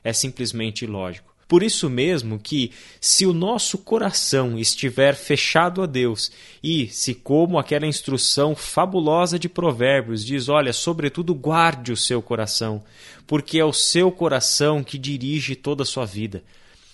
É 0.04 0.14
simplesmente 0.14 0.86
ilógico. 0.86 1.29
Por 1.50 1.64
isso 1.64 1.90
mesmo 1.90 2.38
que, 2.38 2.72
se 3.02 3.26
o 3.26 3.34
nosso 3.34 3.80
coração 3.80 4.56
estiver 4.60 5.16
fechado 5.16 5.82
a 5.82 5.88
Deus, 5.88 6.32
e 6.64 6.88
se, 6.90 7.16
como 7.16 7.58
aquela 7.58 7.88
instrução 7.88 8.56
fabulosa 8.56 9.40
de 9.40 9.50
Provérbios 9.50 10.24
diz, 10.24 10.48
olha, 10.48 10.72
sobretudo 10.72 11.34
guarde 11.34 11.92
o 11.92 11.98
seu 11.98 12.22
coração, 12.22 12.84
porque 13.26 13.58
é 13.58 13.66
o 13.66 13.74
seu 13.74 14.12
coração 14.12 14.84
que 14.84 15.00
dirige 15.00 15.56
toda 15.56 15.82
a 15.82 15.88
sua 15.88 16.06
vida. 16.06 16.44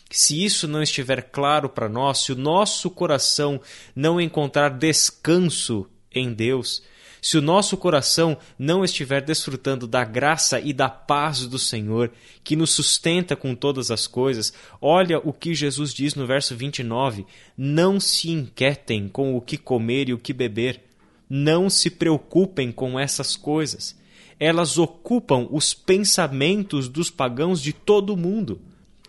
Se 0.10 0.42
isso 0.42 0.70
não 0.70 0.82
estiver 0.82 1.24
claro 1.24 1.68
para 1.68 1.90
nós, 1.90 2.20
se 2.20 2.32
o 2.32 2.38
nosso 2.38 2.90
coração 2.90 3.60
não 3.94 4.22
encontrar 4.22 4.70
descanso 4.70 5.86
em 6.10 6.32
Deus, 6.32 6.82
se 7.26 7.40
o 7.40 7.42
nosso 7.42 7.76
coração 7.76 8.38
não 8.56 8.86
estiver 8.86 9.20
desfrutando 9.20 9.88
da 9.88 10.04
graça 10.04 10.60
e 10.60 10.72
da 10.72 10.88
paz 10.88 11.48
do 11.48 11.58
Senhor, 11.58 12.12
que 12.44 12.56
nos 12.56 12.70
sustenta 12.70 13.36
com 13.36 13.56
todas 13.56 13.90
as 13.90 14.06
coisas, 14.06 14.54
olha 14.80 15.18
o 15.18 15.34
que 15.34 15.56
Jesus 15.56 15.92
diz 15.92 16.14
no 16.14 16.28
verso 16.28 16.56
29: 16.56 17.26
Não 17.58 18.00
se 18.00 18.30
inquietem 18.30 19.10
com 19.10 19.36
o 19.36 19.42
que 19.42 19.58
comer 19.58 20.10
e 20.10 20.14
o 20.14 20.20
que 20.20 20.34
beber, 20.34 20.84
não 21.28 21.68
se 21.68 21.90
preocupem 21.90 22.72
com 22.72 23.00
essas 23.00 23.36
coisas. 23.36 23.98
Elas 24.40 24.78
ocupam 24.78 25.48
os 25.50 25.74
pensamentos 25.74 26.88
dos 26.88 27.10
pagãos 27.10 27.60
de 27.60 27.74
todo 27.74 28.14
o 28.14 28.18
mundo, 28.18 28.62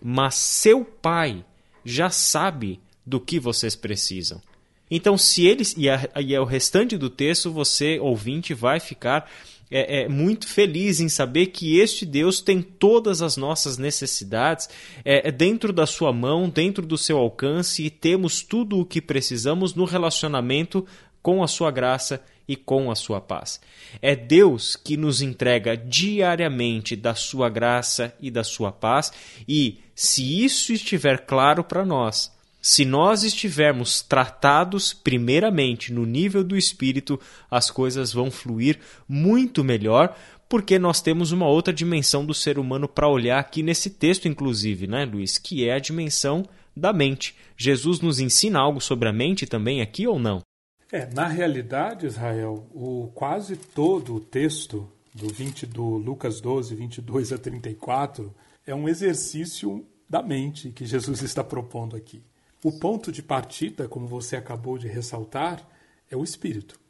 mas 0.02 0.37
seu 0.37 0.87
Pai 0.87 1.44
já 1.85 2.08
sabe 2.08 2.80
do 3.04 3.20
que 3.20 3.38
vocês 3.38 3.76
precisam. 3.76 4.40
Então, 4.90 5.19
se 5.19 5.47
eles. 5.47 5.75
E, 5.76 5.88
a, 5.88 6.09
e 6.21 6.37
o 6.38 6.45
restante 6.45 6.97
do 6.97 7.11
texto, 7.11 7.50
você, 7.50 7.99
ouvinte, 7.99 8.55
vai 8.55 8.78
ficar 8.81 9.28
é, 9.71 10.02
é, 10.02 10.09
muito 10.09 10.47
feliz 10.47 11.00
em 11.00 11.09
saber 11.09 11.47
que 11.47 11.78
este 11.78 12.07
Deus 12.07 12.40
tem 12.40 12.62
todas 12.62 13.21
as 13.21 13.37
nossas 13.37 13.76
necessidades 13.78 14.69
é, 15.05 15.28
é, 15.28 15.33
dentro 15.33 15.73
da 15.73 15.87
sua 15.87 16.12
mão, 16.12 16.49
dentro 16.49 16.87
do 16.87 16.97
seu 16.97 17.19
alcance, 17.19 17.85
e 17.85 17.90
temos 17.90 18.43
tudo 18.43 18.78
o 18.78 18.85
que 18.85 19.00
precisamos 19.00 19.75
no 19.75 19.85
relacionamento 19.85 20.87
com 21.21 21.43
a 21.43 21.49
sua 21.49 21.73
graça 21.73 22.23
e 22.47 22.55
com 22.55 22.93
a 22.93 22.95
sua 22.95 23.21
paz. 23.21 23.61
É 24.00 24.14
Deus 24.14 24.76
que 24.76 24.97
nos 24.97 25.21
entrega 25.21 25.76
diariamente 25.76 26.95
da 26.95 27.16
sua 27.16 27.49
graça 27.49 28.14
e 28.21 28.31
da 28.31 28.45
sua 28.45 28.71
paz, 28.71 29.12
e 29.49 29.81
se 29.97 30.45
isso 30.45 30.73
estiver 30.73 31.26
claro 31.26 31.64
para 31.64 31.85
nós, 31.85 32.36
se 32.66 32.85
nós 32.85 33.23
estivermos 33.23 34.02
tratados 34.02 34.92
primeiramente 34.92 35.92
no 35.92 36.04
nível 36.04 36.42
do 36.42 36.56
espírito, 36.56 37.16
as 37.49 37.70
coisas 37.70 38.12
vão 38.12 38.28
fluir 38.28 38.80
muito 39.08 39.62
melhor, 39.62 40.18
porque 40.49 40.76
nós 40.76 41.00
temos 41.00 41.30
uma 41.30 41.46
outra 41.46 41.73
dimensão 41.73 42.26
do 42.26 42.35
ser 42.35 42.58
humano 42.58 42.88
para 42.88 43.08
olhar 43.08 43.38
aqui 43.38 43.62
nesse 43.62 43.88
texto, 43.88 44.26
inclusive, 44.26 44.88
né, 44.88 45.04
Luiz? 45.04 45.38
Que 45.38 45.68
é 45.68 45.75
a 45.75 45.78
dimensão 45.78 46.44
da 46.76 46.92
mente. 46.92 47.37
Jesus 47.56 48.00
nos 48.00 48.18
ensina 48.18 48.58
algo 48.58 48.80
sobre 48.80 49.08
a 49.08 49.12
mente 49.12 49.46
também 49.46 49.80
aqui 49.80 50.04
ou 50.08 50.18
não? 50.18 50.40
É, 50.90 51.06
na 51.14 51.28
realidade, 51.28 52.04
Israel, 52.04 52.66
o 52.75 53.12
quase 53.14 53.54
todo 53.54 54.16
o 54.16 54.20
texto 54.20 54.90
do 55.14 55.32
20 55.32 55.66
do 55.66 55.85
Lucas 55.85 56.40
12, 56.40 56.75
22 56.75 57.32
a 57.32 57.38
34 57.38 58.35
é 58.66 58.75
um 58.75 58.88
exercício 58.88 59.87
da 60.11 60.20
mente 60.20 60.70
que 60.70 60.85
Jesus 60.85 61.23
está 61.23 61.44
propondo 61.44 61.94
aqui. 61.94 62.20
O 62.66 62.73
ponto 62.73 63.12
de 63.12 63.23
partida, 63.23 63.87
como 63.87 64.08
você 64.08 64.35
acabou 64.35 64.76
de 64.76 64.88
ressaltar, 64.88 65.64
é 66.11 66.16
o 66.16 66.24
espírito, 66.24 66.81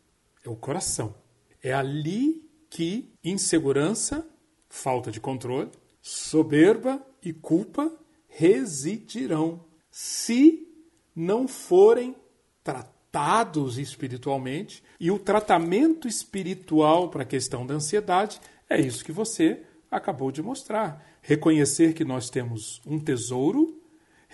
é 0.43 0.49
o 0.49 0.57
coração. 0.57 1.15
É 1.63 1.71
ali 1.71 2.49
que 2.71 3.13
insegurança, 3.23 4.27
falta 4.71 5.11
de 5.11 5.21
controle, 5.21 5.71
soberba 6.01 7.07
e 7.23 7.31
culpa 7.31 7.93
residirão 8.27 9.67
se 9.91 10.67
não 11.15 11.47
forem 11.47 12.17
tratados 12.65 13.77
espiritualmente. 13.77 14.83
E 14.99 15.11
o 15.11 15.19
tratamento 15.19 16.09
espiritual 16.09 17.11
para 17.11 17.21
a 17.21 17.27
questão 17.27 17.67
da 17.67 17.75
ansiedade 17.75 18.41
é 18.67 18.81
isso 18.81 19.05
que 19.05 19.13
você 19.13 19.63
acabou 19.91 20.33
de 20.33 20.43
mostrar. 20.43 21.07
Reconhecer 21.21 21.93
que 21.93 22.03
nós 22.03 22.31
temos 22.31 22.81
um 22.87 22.99
tesouro 22.99 23.76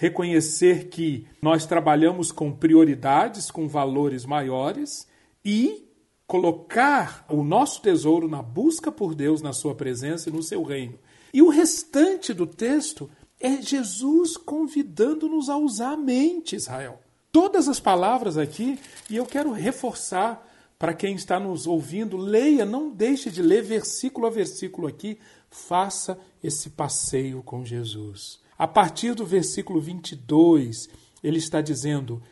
reconhecer 0.03 0.89
que 0.89 1.29
nós 1.41 1.65
trabalhamos 1.65 2.33
com 2.33 2.51
prioridades, 2.51 3.53
com 3.53 3.69
valores 3.69 4.27
maiores 4.27 5.07
e 5.45 5.89
colocar 6.27 7.25
o 7.31 7.45
nosso 7.45 7.81
tesouro 7.81 8.27
na 8.27 8.43
busca 8.43 8.91
por 8.91 9.15
Deus, 9.15 9.41
na 9.41 9.53
sua 9.53 9.77
presença 9.77 10.29
e 10.29 10.33
no 10.33 10.43
seu 10.43 10.65
reino. 10.65 10.99
E 11.33 11.41
o 11.41 11.49
restante 11.49 12.35
do 12.35 12.49
texto 12.49 13.09
é 13.39 13.63
Jesus 13.63 14.37
convidando-nos 14.37 15.49
a 15.49 15.57
usar 15.57 15.93
a 15.93 15.97
mente, 15.97 16.57
Israel. 16.57 16.99
Todas 17.31 17.69
as 17.69 17.79
palavras 17.79 18.37
aqui, 18.37 18.81
e 19.09 19.15
eu 19.15 19.25
quero 19.25 19.53
reforçar 19.53 20.45
para 20.81 20.95
quem 20.95 21.15
está 21.15 21.39
nos 21.39 21.65
ouvindo, 21.65 22.17
leia, 22.17 22.65
não 22.65 22.91
deixe 22.91 23.31
de 23.31 23.41
ler 23.41 23.63
versículo 23.63 24.27
a 24.27 24.31
versículo 24.31 24.89
aqui, 24.89 25.17
faça 25.49 26.19
esse 26.43 26.71
passeio 26.71 27.41
com 27.41 27.65
Jesus. 27.65 28.43
A 28.63 28.67
partir 28.69 29.13
do 29.17 29.27
versículo 29.27 29.81
22, 29.81 30.89
ele 31.21 31.39
está 31.39 31.61
dizendo: 31.61 32.23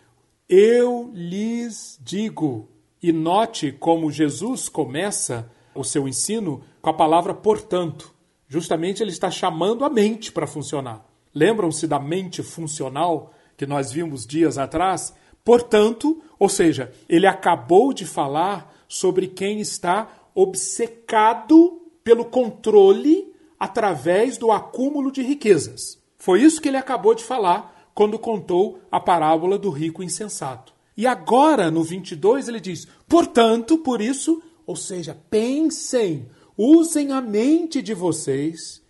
Eu 0.48 1.10
lhes 1.12 1.98
digo. 2.00 2.68
E 3.02 3.10
note 3.10 3.72
como 3.72 4.12
Jesus 4.12 4.68
começa 4.68 5.50
o 5.74 5.82
seu 5.82 6.06
ensino 6.06 6.62
com 6.80 6.88
a 6.88 6.94
palavra 6.94 7.34
portanto. 7.34 8.14
Justamente 8.46 9.02
ele 9.02 9.10
está 9.10 9.28
chamando 9.28 9.84
a 9.84 9.90
mente 9.90 10.30
para 10.30 10.46
funcionar. 10.46 11.04
Lembram-se 11.34 11.88
da 11.88 11.98
mente 11.98 12.44
funcional 12.44 13.32
que 13.56 13.66
nós 13.66 13.90
vimos 13.90 14.24
dias 14.24 14.56
atrás? 14.56 15.12
Portanto, 15.44 16.22
ou 16.38 16.48
seja, 16.48 16.92
ele 17.08 17.26
acabou 17.26 17.92
de 17.92 18.06
falar 18.06 18.72
sobre 18.86 19.26
quem 19.26 19.58
está 19.58 20.08
obcecado 20.32 21.90
pelo 22.04 22.24
controle 22.24 23.34
através 23.58 24.38
do 24.38 24.52
acúmulo 24.52 25.10
de 25.10 25.22
riquezas. 25.22 25.99
Foi 26.20 26.42
isso 26.42 26.60
que 26.60 26.68
ele 26.68 26.76
acabou 26.76 27.14
de 27.14 27.24
falar 27.24 27.90
quando 27.94 28.18
contou 28.18 28.78
a 28.92 29.00
parábola 29.00 29.58
do 29.58 29.70
rico 29.70 30.02
insensato. 30.02 30.74
E 30.94 31.06
agora, 31.06 31.70
no 31.70 31.82
22, 31.82 32.46
ele 32.46 32.60
diz: 32.60 32.86
portanto, 33.08 33.78
por 33.78 34.02
isso, 34.02 34.42
ou 34.66 34.76
seja, 34.76 35.18
pensem, 35.30 36.28
usem 36.58 37.10
a 37.10 37.22
mente 37.22 37.80
de 37.80 37.94
vocês. 37.94 38.82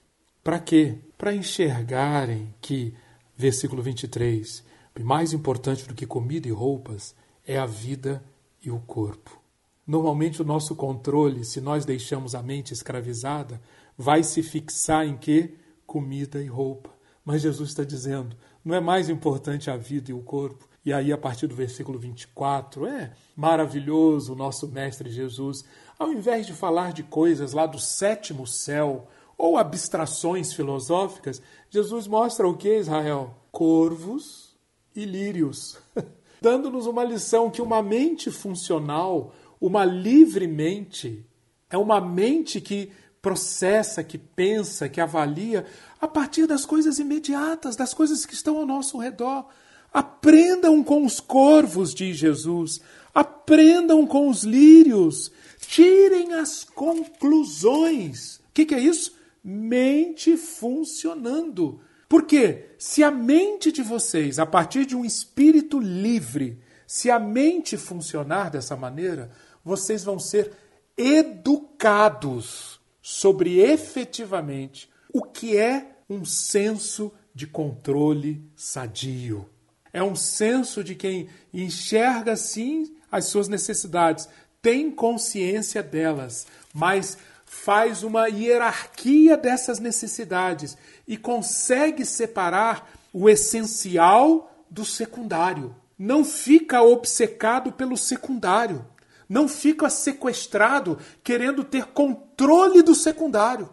Para 0.43 0.59
quê? 0.59 0.99
Para 1.17 1.33
enxergarem 1.33 2.53
que, 2.61 2.93
versículo 3.37 3.81
23, 3.81 4.65
mais 4.99 5.33
importante 5.33 5.87
do 5.87 5.95
que 5.95 6.07
comida 6.07 6.49
e 6.49 6.51
roupas 6.51 7.15
é 7.47 7.57
a 7.57 7.67
vida 7.67 8.25
e 8.61 8.73
o 8.73 8.81
corpo. 8.81 9.41
Normalmente, 9.87 10.43
o 10.43 10.45
nosso 10.45 10.75
controle, 10.75 11.45
se 11.45 11.61
nós 11.61 11.85
deixamos 11.85 12.35
a 12.35 12.43
mente 12.43 12.73
escravizada, 12.73 13.63
vai 13.97 14.25
se 14.25 14.43
fixar 14.43 15.07
em 15.07 15.17
quê? 15.17 15.55
Comida 15.87 16.43
e 16.43 16.49
roupa. 16.49 16.99
Mas 17.25 17.43
Jesus 17.43 17.71
está 17.71 17.85
dizendo: 17.85 18.37
não 18.65 18.75
é 18.75 18.81
mais 18.81 19.09
importante 19.09 19.71
a 19.71 19.77
vida 19.77 20.11
e 20.11 20.15
o 20.15 20.23
corpo. 20.23 20.69
E 20.85 20.93
aí, 20.93 21.13
a 21.13 21.19
partir 21.19 21.47
do 21.47 21.55
versículo 21.55 21.99
24, 21.99 22.87
é 22.87 23.13
maravilhoso 23.37 24.33
o 24.33 24.37
nosso 24.37 24.67
Mestre 24.69 25.11
Jesus, 25.11 25.63
ao 25.99 26.11
invés 26.11 26.47
de 26.47 26.55
falar 26.55 26.93
de 26.93 27.03
coisas 27.03 27.53
lá 27.53 27.67
do 27.67 27.79
sétimo 27.79 28.47
céu 28.47 29.07
ou 29.37 29.59
abstrações 29.59 30.53
filosóficas, 30.53 31.43
Jesus 31.69 32.07
mostra 32.07 32.49
o 32.49 32.57
que, 32.57 32.79
Israel? 32.79 33.35
Corvos 33.53 34.57
e 34.95 35.05
lírios, 35.05 35.79
dando-nos 36.41 36.87
uma 36.87 37.05
lição 37.05 37.51
que 37.51 37.61
uma 37.61 37.83
mente 37.83 38.31
funcional, 38.31 39.35
uma 39.61 39.85
livre 39.85 40.47
mente, 40.47 41.27
é 41.69 41.77
uma 41.77 42.01
mente 42.01 42.61
que 42.61 42.91
processa, 43.21 44.03
que 44.03 44.17
pensa, 44.17 44.89
que 44.89 45.01
avalia 45.01 45.67
a 46.01 46.09
partir 46.09 46.47
das 46.47 46.65
coisas 46.65 46.99
imediatas, 46.99 47.77
das 47.77 47.93
coisas 47.93 48.25
que 48.25 48.35
estão 48.35 48.57
ao 48.57 48.67
nosso 48.67 48.99
redor. 48.99 49.47
Aprendam 49.93 50.83
com 50.83 51.05
os 51.05 51.21
corvos, 51.21 51.93
diz 51.93 52.17
Jesus. 52.17 52.81
Aprendam 53.15 54.07
com 54.07 54.29
os 54.29 54.43
lírios. 54.43 55.31
Tirem 55.61 56.35
as 56.35 56.65
conclusões. 56.65 58.37
O 58.37 58.53
que, 58.55 58.65
que 58.65 58.75
é 58.75 58.81
isso? 58.81 59.15
Mente 59.45 60.37
funcionando. 60.37 61.81
Porque 62.09 62.71
se 62.79 63.05
a 63.05 63.11
mente 63.11 63.71
de 63.71 63.83
vocês, 63.83 64.39
a 64.39 64.47
partir 64.47 64.87
de 64.87 64.97
um 64.97 65.05
espírito 65.05 65.79
livre, 65.79 66.59
se 66.87 67.11
a 67.11 67.19
mente 67.19 67.77
funcionar 67.77 68.51
dessa 68.51 68.75
maneira, 68.75 69.31
vocês 69.65 70.03
vão 70.03 70.19
ser 70.19 70.51
educados 70.97 72.81
sobre 73.03 73.61
efetivamente 73.61 74.89
o 75.13 75.23
que 75.23 75.57
é 75.57 75.97
um 76.09 76.25
senso 76.25 77.13
de 77.35 77.47
controle 77.47 78.45
sadio. 78.55 79.49
É 79.93 80.03
um 80.03 80.17
senso 80.17 80.85
de 80.85 80.95
quem 80.95 81.29
enxerga 81.53 82.37
sim 82.37 82.97
as 83.11 83.27
suas 83.27 83.49
necessidades, 83.49 84.29
tem 84.63 84.91
consciência 84.91 85.83
delas, 85.83 86.47
mas 86.73 87.19
faz 87.45 88.05
uma 88.05 88.29
hierarquia 88.29 89.37
dessas 89.37 89.81
necessidades 89.81 90.77
e 91.09 91.17
consegue 91.17 92.05
separar 92.05 92.89
o 93.13 93.29
essencial 93.29 94.65
do 94.71 94.85
secundário. 94.85 95.75
Não 95.99 96.25
fica 96.25 96.83
obcecado 96.83 97.73
pelo 97.73 97.97
secundário. 97.97 98.87
Não 99.29 99.49
fica 99.49 99.89
sequestrado 99.91 100.99
querendo 101.23 101.63
ter 101.63 101.87
controle 101.87 102.83
do 102.83 102.95
secundário, 102.95 103.69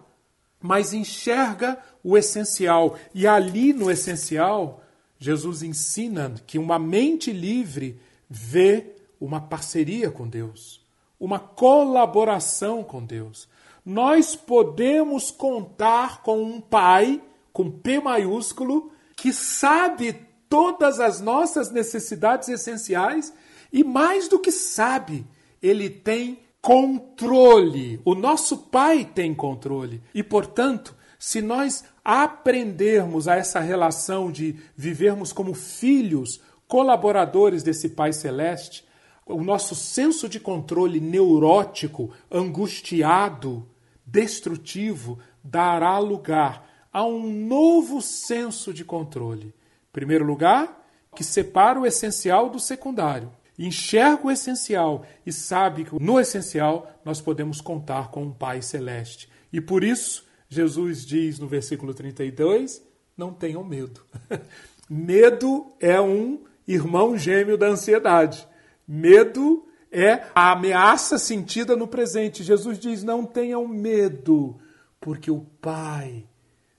mas 0.62 0.94
enxerga 0.94 1.78
o 2.04 2.18
essencial. 2.18 2.98
E 3.14 3.28
ali 3.28 3.74
no 3.74 3.92
essencial, 3.92 4.84
Jesus 5.20 5.64
ensina 5.64 6.34
que 6.46 6.58
uma 6.58 6.80
mente 6.80 7.32
livre 7.32 8.00
vê 8.30 8.94
uma 9.20 9.42
parceria 9.42 10.12
com 10.12 10.28
Deus, 10.28 10.82
uma 11.20 11.40
colaboração 11.40 12.84
com 12.84 13.04
Deus. 13.04 13.48
Nós 13.86 14.36
podemos 14.36 15.32
contar 15.32 16.22
com 16.22 16.44
um 16.44 16.60
Pai, 16.60 17.22
com 17.54 17.72
P 17.72 18.00
maiúsculo, 18.00 18.92
que 19.16 19.34
sabe 19.34 20.28
todas 20.50 21.00
as 21.00 21.20
nossas 21.20 21.72
necessidades 21.72 22.50
essenciais 22.50 23.34
e, 23.72 23.84
mais 23.84 24.28
do 24.28 24.40
que 24.40 24.52
sabe, 24.52 25.26
ele 25.62 25.90
tem 25.90 26.40
controle. 26.68 28.02
O 28.04 28.14
nosso 28.14 28.58
Pai 28.58 29.06
tem 29.06 29.34
controle. 29.34 30.04
E, 30.14 30.22
portanto, 30.22 30.94
se 31.18 31.42
nós 31.42 31.86
aprendermos 32.04 33.30
a 33.30 33.38
essa 33.38 33.62
relação 33.62 34.30
de 34.30 34.54
vivermos 34.76 35.32
como 35.32 35.54
filhos, 35.54 36.42
colaboradores 36.68 37.64
desse 37.64 37.88
Pai 37.88 38.12
Celeste, 38.12 38.84
o 39.26 39.42
nosso 39.42 39.76
senso 39.76 40.28
de 40.28 40.42
controle 40.42 41.00
neurótico, 41.00 42.12
angustiado, 42.30 43.66
destrutivo, 44.06 45.20
dará 45.42 45.98
lugar 46.00 46.68
a 46.92 47.06
um 47.06 47.32
novo 47.32 48.02
senso 48.02 48.74
de 48.74 48.84
controle. 48.84 49.46
Em 49.46 49.94
primeiro 49.94 50.26
lugar, 50.26 50.86
que 51.16 51.24
separa 51.24 51.80
o 51.80 51.86
essencial 51.86 52.50
do 52.50 52.60
secundário. 52.60 53.32
Enxerga 53.58 54.28
o 54.28 54.32
essencial 54.32 55.06
e 55.26 55.32
sabe 55.32 55.86
que 55.86 56.04
no 56.04 56.20
essencial 56.20 56.92
nós 57.04 57.20
podemos 57.20 57.60
contar 57.60 58.12
com 58.12 58.24
um 58.24 58.32
Pai 58.32 58.62
Celeste. 58.62 59.30
E 59.52 59.60
por 59.60 59.84
isso, 59.84 60.26
Jesus 60.48 61.06
diz 61.06 61.40
no 61.40 61.48
versículo 61.48 61.94
32: 61.94 62.84
não 63.18 63.34
tenham 63.34 63.64
medo. 63.64 64.02
medo 64.88 65.66
é 65.80 66.00
um 66.00 66.44
irmão 66.68 67.18
gêmeo 67.18 67.58
da 67.58 67.68
ansiedade. 67.68 68.48
Medo 68.88 69.68
é 69.92 70.24
a 70.36 70.52
ameaça 70.52 71.18
sentida 71.18 71.76
no 71.76 71.88
presente. 71.88 72.44
Jesus 72.44 72.78
diz: 72.78 73.04
não 73.04 73.26
tenham 73.26 73.68
medo, 73.68 74.60
porque 75.00 75.32
o 75.32 75.42
Pai 75.60 76.26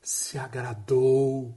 se 0.00 0.38
agradou 0.38 1.54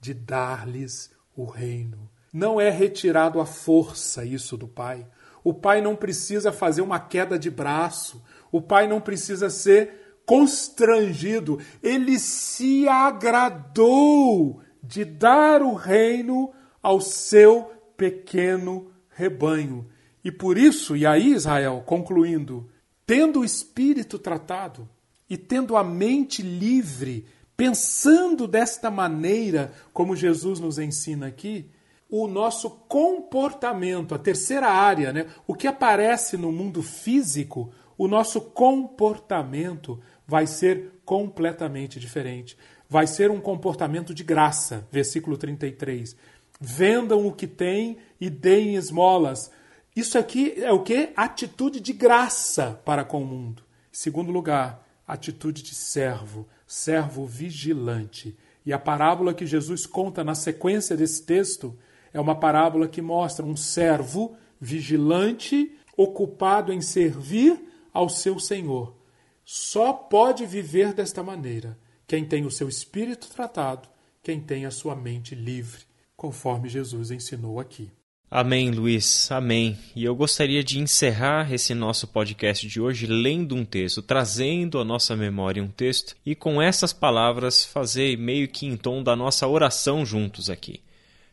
de 0.00 0.12
dar-lhes 0.12 1.10
o 1.36 1.44
reino. 1.44 2.10
Não 2.34 2.60
é 2.60 2.68
retirado 2.68 3.40
à 3.40 3.46
força 3.46 4.24
isso 4.24 4.56
do 4.56 4.66
Pai. 4.66 5.06
O 5.44 5.54
Pai 5.54 5.80
não 5.80 5.94
precisa 5.94 6.50
fazer 6.50 6.82
uma 6.82 6.98
queda 6.98 7.38
de 7.38 7.48
braço. 7.48 8.20
O 8.50 8.60
Pai 8.60 8.88
não 8.88 9.00
precisa 9.00 9.48
ser 9.48 10.18
constrangido. 10.26 11.60
Ele 11.80 12.18
se 12.18 12.88
agradou 12.88 14.60
de 14.82 15.04
dar 15.04 15.62
o 15.62 15.74
reino 15.74 16.52
ao 16.82 17.00
seu 17.00 17.70
pequeno 17.96 18.90
rebanho. 19.10 19.86
E 20.24 20.32
por 20.32 20.58
isso, 20.58 20.96
e 20.96 21.06
aí 21.06 21.34
Israel, 21.34 21.84
concluindo, 21.86 22.68
tendo 23.06 23.40
o 23.40 23.44
espírito 23.44 24.18
tratado 24.18 24.88
e 25.30 25.36
tendo 25.36 25.76
a 25.76 25.84
mente 25.84 26.42
livre, 26.42 27.26
pensando 27.56 28.48
desta 28.48 28.90
maneira, 28.90 29.72
como 29.92 30.16
Jesus 30.16 30.58
nos 30.58 30.80
ensina 30.80 31.28
aqui, 31.28 31.70
o 32.08 32.26
nosso 32.26 32.70
comportamento, 32.70 34.14
a 34.14 34.18
terceira 34.18 34.68
área, 34.68 35.12
né? 35.12 35.26
o 35.46 35.54
que 35.54 35.66
aparece 35.66 36.36
no 36.36 36.52
mundo 36.52 36.82
físico, 36.82 37.72
o 37.96 38.06
nosso 38.06 38.40
comportamento 38.40 40.00
vai 40.26 40.46
ser 40.46 41.00
completamente 41.04 41.98
diferente. 41.98 42.56
Vai 42.88 43.06
ser 43.06 43.30
um 43.30 43.40
comportamento 43.40 44.14
de 44.14 44.22
graça, 44.22 44.86
versículo 44.90 45.36
33. 45.36 46.16
Vendam 46.60 47.26
o 47.26 47.32
que 47.32 47.46
têm 47.46 47.98
e 48.20 48.30
deem 48.30 48.76
esmolas 48.76 49.50
isso 49.94 50.18
aqui 50.18 50.54
é 50.56 50.72
o 50.72 50.82
que? 50.82 51.10
Atitude 51.16 51.78
de 51.78 51.92
graça 51.92 52.80
para 52.84 53.04
com 53.04 53.22
o 53.22 53.26
mundo. 53.26 53.62
Segundo 53.92 54.32
lugar, 54.32 54.84
atitude 55.06 55.62
de 55.62 55.72
servo, 55.72 56.48
servo 56.66 57.24
vigilante. 57.24 58.36
E 58.66 58.72
a 58.72 58.78
parábola 58.78 59.32
que 59.32 59.46
Jesus 59.46 59.86
conta 59.86 60.24
na 60.24 60.34
sequência 60.34 60.96
desse 60.96 61.22
texto 61.22 61.78
é 62.14 62.20
uma 62.20 62.36
parábola 62.36 62.86
que 62.86 63.02
mostra 63.02 63.44
um 63.44 63.56
servo 63.56 64.36
vigilante, 64.60 65.72
ocupado 65.96 66.72
em 66.72 66.80
servir 66.80 67.60
ao 67.92 68.08
seu 68.08 68.38
Senhor. 68.38 68.96
Só 69.44 69.92
pode 69.92 70.46
viver 70.46 70.94
desta 70.94 71.22
maneira 71.22 71.76
quem 72.06 72.24
tem 72.24 72.46
o 72.46 72.50
seu 72.50 72.68
espírito 72.68 73.28
tratado, 73.28 73.88
quem 74.22 74.40
tem 74.40 74.64
a 74.64 74.70
sua 74.70 74.94
mente 74.94 75.34
livre, 75.34 75.82
conforme 76.16 76.68
Jesus 76.68 77.10
ensinou 77.10 77.58
aqui. 77.58 77.90
Amém, 78.30 78.70
Luiz. 78.70 79.30
Amém. 79.30 79.76
E 79.94 80.04
eu 80.04 80.14
gostaria 80.14 80.62
de 80.64 80.78
encerrar 80.78 81.52
esse 81.52 81.74
nosso 81.74 82.06
podcast 82.06 82.66
de 82.66 82.80
hoje 82.80 83.06
lendo 83.06 83.54
um 83.54 83.64
texto, 83.64 84.02
trazendo 84.02 84.78
à 84.78 84.84
nossa 84.84 85.14
memória 85.14 85.62
um 85.62 85.68
texto 85.68 86.16
e 86.24 86.34
com 86.34 86.60
essas 86.60 86.92
palavras 86.92 87.64
fazer 87.64 88.16
meio 88.16 88.48
que 88.48 88.66
em 88.66 88.76
tom 88.76 89.02
da 89.02 89.14
nossa 89.14 89.46
oração 89.46 90.06
juntos 90.06 90.48
aqui. 90.48 90.80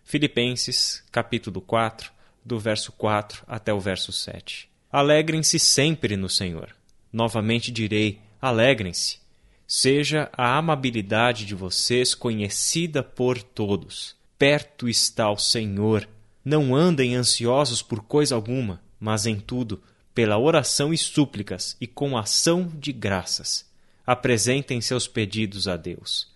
Filipenses, 0.04 1.04
capítulo 1.12 1.62
4, 1.62 2.12
do 2.44 2.60
verso 2.60 2.92
4 2.92 3.44
até 3.48 3.74
o 3.74 3.80
verso 3.80 4.12
7. 4.12 4.70
Alegrem-se 4.92 5.58
sempre 5.60 6.18
no 6.18 6.30
Senhor. 6.30 6.76
Novamente 7.12 7.72
direi: 7.72 8.20
alegrem-se. 8.42 9.20
Seja 9.68 10.30
a 10.34 10.58
amabilidade 10.58 11.46
de 11.46 11.56
vocês 11.56 12.14
conhecida 12.14 13.02
por 13.02 13.42
todos. 13.42 14.16
Perto 14.38 14.90
está 14.90 15.32
o 15.32 15.38
Senhor 15.38 16.08
não 16.44 16.76
andem 16.76 17.16
ansiosos 17.16 17.82
por 17.82 18.04
coisa 18.04 18.36
alguma, 18.36 18.82
mas 19.00 19.26
em 19.26 19.40
tudo, 19.40 19.82
pela 20.14 20.40
oração 20.40 20.94
e 20.94 20.98
súplicas 20.98 21.78
e 21.80 21.88
com 21.88 22.18
ação 22.18 22.72
de 22.76 22.92
graças, 22.92 23.70
apresentem 24.06 24.82
seus 24.82 25.08
pedidos 25.08 25.68
a 25.68 25.78
Deus. 25.78 26.28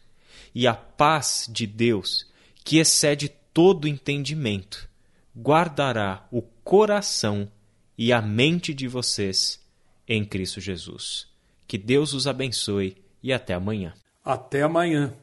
E 0.54 0.67
a 0.67 0.73
paz 0.73 1.49
de 1.51 1.65
Deus, 1.65 2.28
que 2.63 2.78
excede 2.78 3.32
todo 3.55 3.87
entendimento, 3.87 4.89
guardará 5.33 6.27
o 6.29 6.41
coração 6.41 7.49
e 7.97 8.11
a 8.11 8.21
mente 8.21 8.73
de 8.73 8.85
vocês 8.85 9.65
em 10.05 10.25
Cristo 10.25 10.59
Jesus. 10.59 11.25
Que 11.65 11.77
Deus 11.77 12.11
os 12.13 12.27
abençoe 12.27 12.97
e 13.23 13.31
até 13.31 13.53
amanhã. 13.53 13.93
Até 14.21 14.61
amanhã. 14.61 15.15